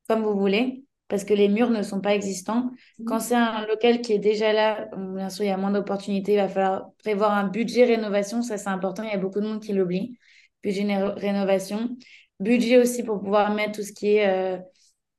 comme 0.08 0.22
vous 0.22 0.38
voulez, 0.38 0.84
parce 1.08 1.24
que 1.24 1.34
les 1.34 1.48
murs 1.48 1.70
ne 1.70 1.82
sont 1.82 2.00
pas 2.00 2.14
existants. 2.14 2.70
Mmh. 2.98 3.04
Quand 3.04 3.20
c'est 3.20 3.34
un 3.34 3.66
local 3.66 4.00
qui 4.00 4.12
est 4.12 4.18
déjà 4.18 4.52
là, 4.52 4.88
bien 4.96 5.30
sûr, 5.30 5.44
il 5.44 5.48
y 5.48 5.50
a 5.50 5.56
moins 5.56 5.70
d'opportunités, 5.70 6.34
il 6.34 6.38
va 6.38 6.48
falloir 6.48 6.90
prévoir 6.98 7.32
un 7.32 7.48
budget 7.48 7.84
rénovation, 7.84 8.42
ça 8.42 8.58
c'est 8.58 8.68
important, 8.68 9.02
il 9.02 9.10
y 9.10 9.12
a 9.12 9.18
beaucoup 9.18 9.40
de 9.40 9.46
monde 9.46 9.60
qui 9.60 9.72
l'oublie. 9.72 10.18
Budget 10.62 10.84
rénovation. 10.96 11.96
Budget 12.40 12.78
aussi 12.78 13.02
pour 13.02 13.20
pouvoir 13.20 13.54
mettre 13.54 13.78
tout 13.78 13.82
ce 13.82 13.92
qui 13.92 14.16
est 14.16 14.28
euh, 14.28 14.58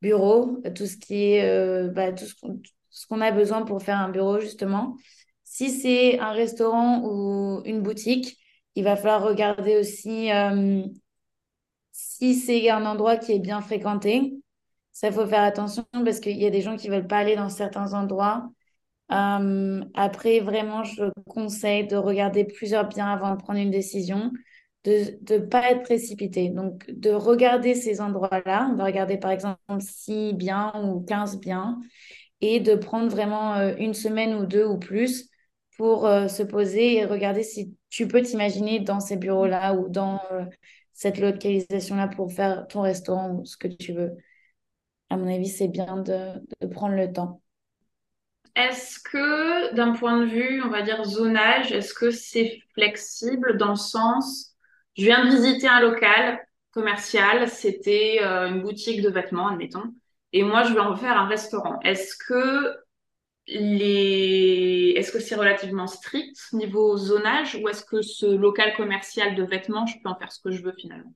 bureau, 0.02 0.62
tout 0.76 0.86
ce 0.86 0.98
qui 0.98 1.34
est 1.34 1.44
euh, 1.50 1.90
bah, 1.90 2.12
tout 2.12 2.26
ce 2.26 3.08
qu'on 3.08 3.22
a 3.22 3.32
besoin 3.32 3.64
pour 3.64 3.82
faire 3.82 3.98
un 3.98 4.10
bureau, 4.10 4.40
justement. 4.40 4.96
Si 5.44 5.72
c'est 5.72 6.20
un 6.20 6.32
restaurant 6.32 7.02
ou 7.04 7.62
une 7.66 7.82
boutique, 7.82 8.38
il 8.76 8.84
va 8.84 8.96
falloir 8.96 9.24
regarder 9.24 9.78
aussi 9.78 10.32
euh, 10.32 10.84
si 11.92 12.36
c'est 12.36 12.70
un 12.70 12.86
endroit 12.86 13.18
qui 13.18 13.32
est 13.32 13.40
bien 13.40 13.62
fréquenté. 13.62 14.34
Ça, 14.98 15.12
faut 15.12 15.28
faire 15.28 15.44
attention 15.44 15.86
parce 16.04 16.20
qu'il 16.20 16.38
y 16.38 16.48
a 16.48 16.50
des 16.50 16.62
gens 16.62 16.76
qui 16.76 16.90
veulent 16.90 17.06
pas 17.06 17.20
aller 17.20 17.36
dans 17.36 17.50
certains 17.50 17.94
endroits. 17.94 18.50
Euh, 19.12 19.84
après, 19.94 20.40
vraiment, 20.40 20.84
je 20.84 21.04
conseille 21.28 21.86
de 21.86 21.96
regarder 21.96 22.46
plusieurs 22.46 22.88
biens 22.88 23.06
avant 23.06 23.36
de 23.36 23.38
prendre 23.40 23.60
une 23.60 23.70
décision, 23.70 24.32
de 24.86 25.20
ne 25.32 25.38
pas 25.38 25.70
être 25.70 25.84
précipité. 25.84 26.50
Donc, 26.50 26.90
de 26.90 27.12
regarder 27.12 27.76
ces 27.76 28.02
endroits-là. 28.02 28.74
Va 28.76 28.86
regarder 28.86 29.18
par 29.20 29.30
exemple 29.30 29.60
6 29.82 30.34
biens 30.34 30.74
ou 30.84 31.02
15 31.02 31.40
biens 31.40 31.80
et 32.42 32.60
de 32.60 32.74
prendre 32.74 33.10
vraiment 33.10 33.54
euh, 33.54 33.76
une 33.78 33.94
semaine 33.94 34.34
ou 34.34 34.48
deux 34.48 34.66
ou 34.66 34.80
plus 34.80 35.30
pour 35.78 36.08
euh, 36.08 36.28
se 36.28 36.42
poser 36.42 36.96
et 36.96 37.06
regarder 37.06 37.44
si 37.44 37.78
tu 37.92 38.08
peux 38.08 38.24
t'imaginer 38.24 38.80
dans 38.80 39.00
ces 39.00 39.16
bureaux-là 39.16 39.76
ou 39.76 39.90
dans 39.90 40.20
cette 40.94 41.20
localisation-là 41.20 42.08
pour 42.08 42.32
faire 42.34 42.66
ton 42.68 42.82
restaurant 42.82 43.36
ou 43.36 43.46
ce 43.46 43.58
que 43.58 43.68
tu 43.68 43.94
veux 43.94 44.18
à 45.10 45.18
mon 45.18 45.34
avis, 45.34 45.48
c'est 45.48 45.68
bien 45.68 45.98
de, 45.98 46.68
prendre 46.72 46.96
le 46.96 47.12
temps. 47.12 47.42
Est-ce 48.56 49.00
que, 49.00 49.74
d'un 49.76 49.94
point 49.94 50.20
de 50.20 50.26
vue, 50.26 50.64
on 50.64 50.70
va 50.70 50.82
dire 50.82 51.04
zonage, 51.04 51.72
est-ce 51.72 51.94
que 51.94 52.12
c'est 52.12 52.60
flexible 52.74 53.58
dans 53.58 53.70
le 53.70 53.76
sens, 53.76 54.56
je 54.98 55.04
viens 55.04 55.26
de 55.26 55.30
visiter 55.30 55.68
un 55.68 55.80
local 55.80 56.40
commercial, 56.72 57.48
c'était 57.48 58.20
euh, 58.22 58.50
une 58.50 58.62
boutique 58.62 59.02
de 59.02 59.10
vêtements, 59.10 59.48
admettons, 59.50 59.94
et 60.34 60.44
moi 60.44 60.64
je 60.64 60.74
veux 60.74 60.82
en 60.82 60.96
faire 60.96 61.18
un 61.18 61.28
restaurant. 61.28 61.80
Est-ce 61.82 62.16
que 62.18 62.76
les... 63.48 64.94
est-ce 64.98 65.12
que 65.12 65.20
c'est 65.20 65.36
relativement 65.36 65.88
strict 65.88 66.38
niveau 66.54 66.98
zonage 66.98 67.56
ou 67.56 67.70
est-ce 67.70 67.86
que 67.86 68.02
ce 68.02 68.26
local 68.26 68.76
commercial 68.76 69.36
de 69.36 69.44
vêtements, 69.44 69.86
je 69.86 69.96
peux 70.04 70.10
en 70.10 70.16
faire 70.16 70.32
ce 70.32 70.42
que 70.42 70.52
je 70.52 70.62
veux 70.64 70.74
finalement? 70.74 71.14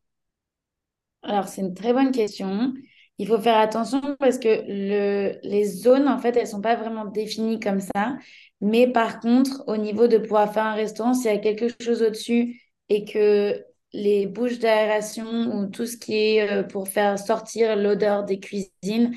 Alors, 1.24 1.48
c'est 1.48 1.62
une 1.62 1.74
très 1.74 1.94
bonne 1.94 2.12
question. 2.12 2.74
Il 3.22 3.28
faut 3.28 3.38
faire 3.38 3.60
attention 3.60 4.02
parce 4.18 4.40
que 4.40 4.64
le, 4.68 5.38
les 5.44 5.64
zones, 5.66 6.08
en 6.08 6.18
fait, 6.18 6.36
elles 6.36 6.46
ne 6.46 6.50
sont 6.50 6.62
pas 6.62 6.76
vraiment 6.76 7.06
définies 7.06 7.60
comme 7.60 7.80
ça. 7.80 8.18
Mais 8.62 8.88
par 8.88 9.20
contre, 9.20 9.64
au 9.68 9.78
niveau 9.78 10.08
de 10.08 10.18
pouvoir 10.18 10.52
faire 10.52 10.66
un 10.66 10.74
restaurant, 10.74 11.14
s'il 11.14 11.30
y 11.32 11.36
a 11.36 11.38
quelque 11.38 11.68
chose 11.84 12.02
au-dessus 12.02 12.60
et 12.90 13.06
que 13.06 13.64
les 13.94 14.26
bouches 14.26 14.58
d'aération 14.58 15.28
ou 15.56 15.68
tout 15.68 15.86
ce 15.86 15.98
qui 15.98 16.16
est 16.16 16.50
euh, 16.50 16.64
pour 16.64 16.88
faire 16.88 17.20
sortir 17.20 17.76
l'odeur 17.76 18.24
des 18.24 18.40
cuisines 18.40 19.14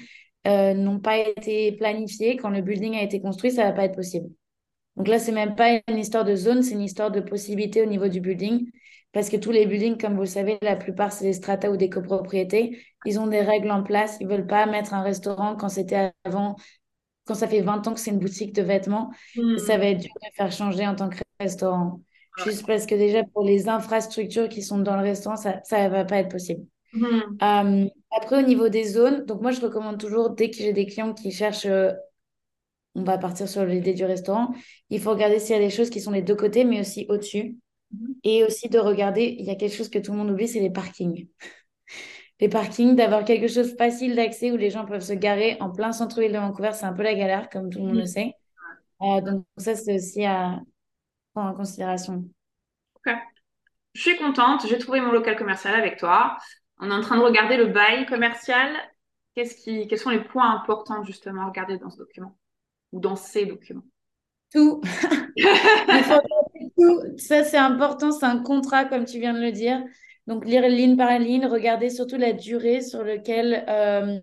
euh, 0.46 0.74
n'ont 0.74 1.00
pas 1.00 1.16
été 1.16 1.72
planifiées, 1.72 2.36
quand 2.36 2.50
le 2.50 2.60
building 2.60 2.96
a 2.96 3.02
été 3.02 3.22
construit, 3.22 3.52
ça 3.52 3.62
ne 3.62 3.68
va 3.68 3.72
pas 3.72 3.84
être 3.86 3.96
possible. 3.96 4.28
Donc 4.96 5.08
là, 5.08 5.18
c'est 5.18 5.32
même 5.32 5.54
pas 5.56 5.80
une 5.88 5.96
histoire 5.96 6.26
de 6.26 6.36
zone, 6.36 6.62
c'est 6.62 6.74
une 6.74 6.82
histoire 6.82 7.10
de 7.10 7.20
possibilité 7.20 7.80
au 7.80 7.86
niveau 7.86 8.08
du 8.08 8.20
building. 8.20 8.70
Parce 9.14 9.30
que 9.30 9.36
tous 9.36 9.52
les 9.52 9.64
buildings, 9.64 9.96
comme 9.96 10.14
vous 10.14 10.22
le 10.22 10.26
savez, 10.26 10.58
la 10.60 10.74
plupart, 10.74 11.12
c'est 11.12 11.24
des 11.24 11.32
strata 11.32 11.70
ou 11.70 11.76
des 11.76 11.88
copropriétés. 11.88 12.78
Ils 13.06 13.20
ont 13.20 13.28
des 13.28 13.42
règles 13.42 13.70
en 13.70 13.84
place. 13.84 14.16
Ils 14.20 14.26
ne 14.26 14.32
veulent 14.32 14.46
pas 14.46 14.66
mettre 14.66 14.92
un 14.92 15.02
restaurant 15.02 15.54
quand 15.54 15.68
c'était 15.68 16.12
avant, 16.24 16.56
quand 17.24 17.34
ça 17.34 17.46
fait 17.46 17.60
20 17.60 17.86
ans 17.86 17.94
que 17.94 18.00
c'est 18.00 18.10
une 18.10 18.18
boutique 18.18 18.52
de 18.52 18.62
vêtements. 18.62 19.12
Hmm. 19.36 19.56
Ça 19.58 19.78
va 19.78 19.86
être 19.86 20.00
dur 20.00 20.10
de 20.20 20.34
faire 20.34 20.50
changer 20.50 20.84
en 20.84 20.96
tant 20.96 21.08
que 21.08 21.18
restaurant. 21.38 22.00
Juste 22.44 22.66
parce 22.66 22.86
que 22.86 22.96
déjà, 22.96 23.22
pour 23.22 23.44
les 23.44 23.68
infrastructures 23.68 24.48
qui 24.48 24.62
sont 24.62 24.78
dans 24.78 24.96
le 24.96 25.02
restaurant, 25.02 25.36
ça 25.36 25.60
ne 25.70 25.88
va 25.88 26.04
pas 26.04 26.16
être 26.16 26.30
possible. 26.30 26.66
Hmm. 26.92 27.20
Euh, 27.40 27.88
après, 28.16 28.42
au 28.42 28.46
niveau 28.46 28.68
des 28.68 28.82
zones, 28.82 29.24
donc 29.26 29.40
moi, 29.40 29.52
je 29.52 29.60
recommande 29.60 29.98
toujours, 29.98 30.30
dès 30.30 30.50
que 30.50 30.56
j'ai 30.56 30.72
des 30.72 30.86
clients 30.86 31.14
qui 31.14 31.30
cherchent, 31.30 31.66
euh, 31.66 31.92
on 32.96 33.04
va 33.04 33.18
partir 33.18 33.48
sur 33.48 33.64
l'idée 33.64 33.94
du 33.94 34.04
restaurant, 34.04 34.52
il 34.90 35.00
faut 35.00 35.10
regarder 35.10 35.38
s'il 35.38 35.54
y 35.54 35.58
a 35.58 35.62
des 35.62 35.70
choses 35.70 35.90
qui 35.90 36.00
sont 36.00 36.10
des 36.10 36.22
deux 36.22 36.34
côtés, 36.34 36.64
mais 36.64 36.80
aussi 36.80 37.06
au-dessus. 37.08 37.56
Et 38.22 38.44
aussi 38.44 38.68
de 38.68 38.78
regarder, 38.78 39.36
il 39.38 39.44
y 39.44 39.50
a 39.50 39.54
quelque 39.54 39.74
chose 39.74 39.88
que 39.88 39.98
tout 39.98 40.12
le 40.12 40.18
monde 40.18 40.30
oublie, 40.30 40.48
c'est 40.48 40.60
les 40.60 40.70
parkings. 40.70 41.28
Les 42.40 42.48
parkings, 42.48 42.96
d'avoir 42.96 43.24
quelque 43.24 43.46
chose 43.46 43.76
facile 43.76 44.16
d'accès 44.16 44.50
où 44.50 44.56
les 44.56 44.68
gens 44.68 44.84
peuvent 44.84 45.04
se 45.04 45.12
garer 45.12 45.56
en 45.60 45.70
plein 45.70 45.92
centre-ville 45.92 46.32
de 46.32 46.38
Vancouver, 46.38 46.72
c'est 46.72 46.84
un 46.84 46.92
peu 46.92 47.04
la 47.04 47.14
galère, 47.14 47.48
comme 47.48 47.70
tout 47.70 47.78
le 47.78 47.84
monde 47.84 47.94
le 47.94 48.00
mhm. 48.00 48.06
sait. 48.06 48.34
Euh, 49.02 49.20
donc 49.20 49.46
ça, 49.56 49.76
c'est 49.76 49.94
aussi 49.94 50.24
à 50.24 50.60
prendre 51.32 51.50
en 51.50 51.54
considération. 51.54 52.24
Ok. 52.96 53.14
Je 53.94 54.00
suis 54.00 54.16
contente, 54.16 54.66
j'ai 54.66 54.78
trouvé 54.78 55.00
mon 55.00 55.12
local 55.12 55.36
commercial 55.36 55.74
avec 55.76 55.96
toi. 55.96 56.36
on 56.78 56.90
est 56.90 56.94
en 56.94 57.00
train 57.02 57.16
de 57.16 57.22
regarder 57.22 57.56
le 57.56 57.66
bail 57.66 58.04
commercial. 58.06 58.76
Qui, 59.36 59.86
quels 59.86 59.98
sont 59.98 60.10
les 60.10 60.22
points 60.22 60.50
importants 60.50 61.02
justement 61.04 61.42
à 61.42 61.46
regarder 61.46 61.78
dans 61.78 61.90
ce 61.90 61.98
document? 61.98 62.36
Ou 62.92 63.00
dans 63.00 63.16
ces 63.16 63.46
documents? 63.46 63.84
Tout. 64.54 64.80
Il 65.36 66.04
faut 66.04 66.20
tout. 66.78 67.18
Ça, 67.18 67.44
c'est 67.44 67.56
important. 67.58 68.12
C'est 68.12 68.26
un 68.26 68.40
contrat, 68.42 68.84
comme 68.84 69.04
tu 69.04 69.18
viens 69.20 69.34
de 69.34 69.40
le 69.40 69.52
dire. 69.52 69.82
Donc, 70.26 70.44
lire 70.46 70.68
ligne 70.68 70.96
par 70.96 71.18
ligne, 71.18 71.46
regarder 71.46 71.90
surtout 71.90 72.16
la 72.16 72.32
durée 72.32 72.80
sur 72.82 73.04
laquelle. 73.04 73.64
Euh, 73.68 74.18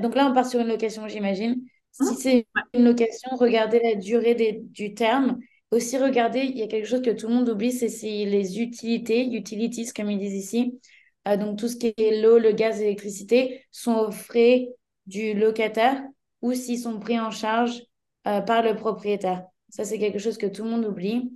donc 0.00 0.14
là, 0.14 0.28
on 0.30 0.34
part 0.34 0.46
sur 0.46 0.60
une 0.60 0.68
location, 0.68 1.08
j'imagine. 1.08 1.62
Si 1.90 2.12
Mmh. 2.12 2.16
c'est 2.18 2.46
une 2.74 2.84
location, 2.84 3.30
regardez 3.36 3.80
la 3.82 3.94
durée 3.94 4.34
des- 4.34 4.60
du 4.62 4.94
terme. 4.94 5.38
Aussi, 5.70 5.96
regardez, 5.98 6.40
il 6.40 6.58
y 6.58 6.62
a 6.62 6.66
quelque 6.68 6.86
chose 6.86 7.02
que 7.02 7.10
tout 7.10 7.28
le 7.28 7.34
monde 7.34 7.48
oublie, 7.48 7.72
c'est 7.72 7.88
c'est 7.88 8.24
les 8.26 8.60
utilités, 8.60 9.26
utilities, 9.34 9.92
comme 9.94 10.10
ils 10.10 10.18
disent 10.18 10.34
ici. 10.34 10.80
Euh, 11.26 11.36
donc, 11.36 11.58
tout 11.58 11.68
ce 11.68 11.76
qui 11.76 11.94
est 11.96 12.20
l'eau, 12.22 12.38
le 12.38 12.52
gaz, 12.52 12.78
l'électricité 12.80 13.64
sont 13.70 13.94
aux 13.96 14.12
frais 14.12 14.68
du 15.06 15.34
locataire 15.34 16.02
ou 16.42 16.52
s'ils 16.52 16.78
sont 16.80 16.98
pris 17.00 17.18
en 17.18 17.30
charge 17.30 17.82
euh, 18.26 18.40
par 18.40 18.62
le 18.62 18.74
propriétaire. 18.74 19.44
Ça, 19.68 19.84
c'est 19.84 19.98
quelque 19.98 20.18
chose 20.18 20.36
que 20.36 20.46
tout 20.46 20.64
le 20.64 20.70
monde 20.70 20.84
oublie. 20.84 21.32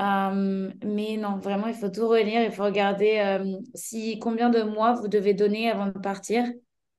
Euh, 0.00 0.70
mais 0.84 1.16
non, 1.16 1.38
vraiment, 1.38 1.66
il 1.66 1.74
faut 1.74 1.88
tout 1.88 2.08
relire. 2.08 2.42
Il 2.42 2.52
faut 2.52 2.64
regarder 2.64 3.18
euh, 3.18 3.56
si, 3.74 4.20
combien 4.20 4.48
de 4.48 4.62
mois 4.62 4.92
vous 4.92 5.08
devez 5.08 5.34
donner 5.34 5.68
avant 5.68 5.86
de 5.86 5.98
partir. 5.98 6.44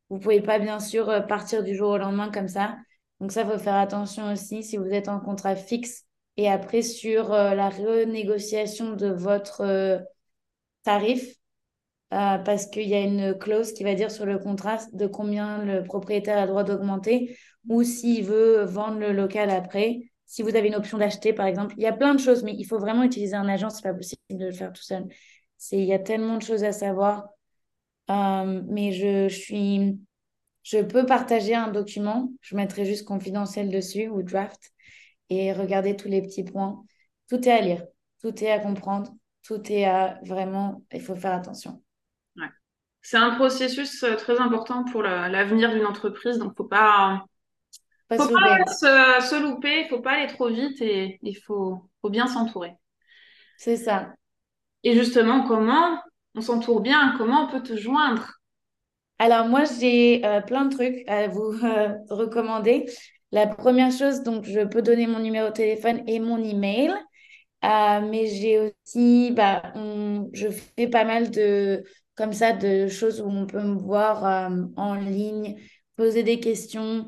Vous 0.10 0.18
ne 0.18 0.22
pouvez 0.22 0.42
pas, 0.42 0.60
bien 0.60 0.80
sûr, 0.80 1.26
partir 1.28 1.64
du 1.64 1.74
jour 1.74 1.92
au 1.92 1.98
lendemain 1.98 2.30
comme 2.32 2.50
ça. 2.50 2.76
Donc 3.22 3.32
ça, 3.32 3.44
il 3.44 3.48
faut 3.50 3.58
faire 3.58 3.76
attention 3.76 4.32
aussi 4.32 4.64
si 4.64 4.76
vous 4.76 4.90
êtes 4.90 5.08
en 5.08 5.20
contrat 5.22 5.56
fixe. 5.56 6.04
Et 6.36 6.50
après, 6.50 6.82
sur 6.82 7.30
la 7.30 7.70
renégociation 7.70 8.94
de 8.96 9.08
votre 9.08 10.02
tarif, 10.84 11.36
parce 12.10 12.66
qu'il 12.66 12.88
y 12.88 12.96
a 12.96 13.02
une 13.02 13.38
clause 13.38 13.74
qui 13.74 13.84
va 13.84 13.94
dire 13.94 14.10
sur 14.10 14.26
le 14.26 14.40
contrat 14.40 14.80
de 14.94 15.06
combien 15.06 15.64
le 15.64 15.84
propriétaire 15.84 16.38
a 16.38 16.42
le 16.42 16.48
droit 16.48 16.64
d'augmenter 16.64 17.38
ou 17.68 17.84
s'il 17.84 18.24
veut 18.26 18.64
vendre 18.64 19.00
le 19.00 19.12
local 19.12 19.50
après. 19.50 20.12
Si 20.26 20.44
vous 20.44 20.56
avez 20.56 20.68
une 20.68 20.76
option 20.76 20.98
d'acheter, 20.98 21.34
par 21.34 21.46
exemple, 21.48 21.74
il 21.78 21.84
y 21.84 21.88
a 21.88 21.94
plein 21.94 22.14
de 22.14 22.20
choses, 22.20 22.44
mais 22.44 22.54
il 22.58 22.64
faut 22.66 22.80
vraiment 22.80 23.04
utiliser 23.04 23.36
un 23.36 23.48
agent. 23.48 23.70
C'est 23.70 23.84
pas 23.84 23.94
possible 23.94 24.22
de 24.30 24.46
le 24.46 24.52
faire 24.52 24.72
tout 24.72 24.84
seul. 24.84 25.08
Il 25.72 25.84
y 25.84 25.94
a 25.94 26.00
tellement 26.00 26.38
de 26.38 26.44
choses 26.44 26.64
à 26.64 26.72
savoir. 26.72 27.30
Euh, 28.10 28.62
mais 28.68 28.92
je, 28.92 29.30
suis, 29.30 30.00
je 30.64 30.80
peux 30.80 31.06
partager 31.06 31.56
un 31.56 31.70
document. 31.70 32.32
Je 32.42 32.56
mettrai 32.56 32.86
juste 32.86 33.06
confidentiel 33.06 33.70
dessus 33.70 34.08
ou 34.10 34.24
draft 34.24 34.72
et 35.30 35.54
regarder 35.54 35.96
tous 35.96 36.08
les 36.08 36.22
petits 36.22 36.44
points. 36.44 36.84
Tout 37.30 37.48
est 37.48 37.52
à 37.52 37.62
lire, 37.62 37.84
tout 38.22 38.44
est 38.44 38.52
à 38.52 38.60
comprendre, 38.60 39.12
tout 39.44 39.62
est 39.72 39.86
à 39.86 40.20
vraiment. 40.26 40.84
Il 40.92 41.02
faut 41.02 41.16
faire 41.16 41.34
attention. 41.34 41.84
C'est 43.02 43.18
un 43.18 43.36
processus 43.36 44.04
euh, 44.04 44.16
très 44.16 44.40
important 44.40 44.84
pour 44.84 45.02
la- 45.02 45.30
l'avenir 45.30 45.72
d'une 45.72 45.86
entreprise, 45.86 46.38
donc 46.38 46.56
faut 46.58 46.66
pas, 46.66 47.26
Pas 48.10 48.18
faut 48.18 48.26
se 48.26 48.32
pas 48.32 48.34
louper. 48.34 48.66
se, 48.68 49.28
se 49.30 49.42
louper, 49.42 49.88
faut 49.90 50.02
pas 50.02 50.14
aller 50.14 50.28
trop 50.28 50.50
vite 50.50 50.82
et 50.82 51.20
il 51.24 51.36
faut, 51.38 51.90
faut 52.02 52.10
bien 52.10 52.28
s'entourer. 52.28 52.74
C'est 53.58 53.78
ça. 53.78 54.16
Et 54.84 54.94
justement, 54.94 55.48
comment 55.48 56.02
on 56.36 56.42
s'entoure 56.42 56.82
bien? 56.82 57.16
Comment 57.18 57.46
on 57.46 57.48
peut 57.50 57.64
te 57.64 57.78
joindre? 57.78 58.42
Alors 59.20 59.48
moi, 59.48 59.64
j'ai 59.66 60.26
euh, 60.26 60.42
plein 60.42 60.66
de 60.66 60.76
trucs 60.76 61.04
à 61.08 61.28
vous 61.28 61.54
euh, 61.64 61.90
recommander. 62.10 62.86
La 63.32 63.48
première 63.48 63.92
chose, 63.92 64.24
donc 64.24 64.46
je 64.46 64.62
peux 64.66 64.82
donner 64.82 65.06
mon 65.08 65.20
numéro 65.20 65.50
de 65.50 65.54
téléphone 65.54 66.04
et 66.08 66.20
mon 66.20 66.38
email. 66.44 66.90
Euh, 67.66 68.02
mais 68.10 68.28
j'ai 68.28 68.74
aussi, 68.86 69.32
bah, 69.34 69.64
on- 69.76 70.30
je 70.34 70.50
fais 70.50 70.88
pas 70.90 71.06
mal 71.06 71.32
de, 71.32 71.84
comme 72.16 72.34
ça, 72.34 72.54
de 72.54 72.88
choses 72.90 73.22
où 73.22 73.26
on 73.30 73.48
peut 73.48 73.62
me 73.64 73.76
voir 73.80 74.26
euh, 74.26 74.66
en 74.78 74.96
ligne, 74.96 75.58
poser 75.98 76.24
des 76.24 76.40
questions. 76.40 77.08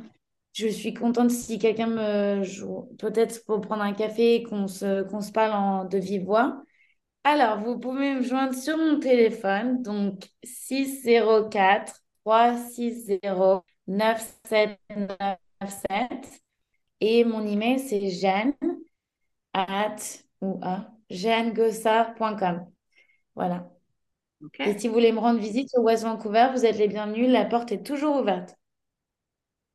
Je 0.54 0.68
suis 0.68 0.94
contente 0.94 1.32
si 1.32 1.60
quelqu'un 1.60 1.88
me, 1.88 2.44
joue- 2.44 2.90
peut-être 3.00 3.46
pour 3.46 3.62
prendre 3.62 3.84
un 3.84 3.94
café, 3.94 4.44
qu'on 4.44 4.68
se, 4.68 5.04
qu'on 5.04 5.22
se 5.22 5.32
parle 5.32 5.54
en, 5.54 5.86
de 5.86 5.98
vive 5.98 6.26
voix. 6.26 6.62
Alors, 7.24 7.60
vous 7.62 7.78
pouvez 7.80 8.16
me 8.16 8.22
joindre 8.24 8.56
sur 8.56 8.78
mon 8.78 9.00
téléphone, 9.00 9.82
donc 9.84 10.30
604 10.44 11.94
360 12.26 13.64
9797. 13.88 16.42
Et 17.02 17.24
mon 17.26 17.46
email, 17.46 17.80
c'est 17.80 18.10
jeanne 18.12 18.54
at 19.54 19.96
ou 20.42 20.60
à 20.62 20.92
jeannegossard.com. 21.10 22.66
Voilà. 23.36 23.70
Et 24.64 24.78
si 24.80 24.88
vous 24.88 24.94
voulez 24.96 25.12
me 25.14 25.20
rendre 25.20 25.40
visite 25.40 25.70
sur 25.70 25.82
West 25.84 26.04
Vancouver, 26.04 26.50
vous 26.54 26.66
êtes 26.66 26.78
les 26.78 26.88
bienvenus. 26.90 27.30
La 27.32 27.46
porte 27.46 27.72
est 27.72 27.84
toujours 27.86 28.18
ouverte. 28.22 28.56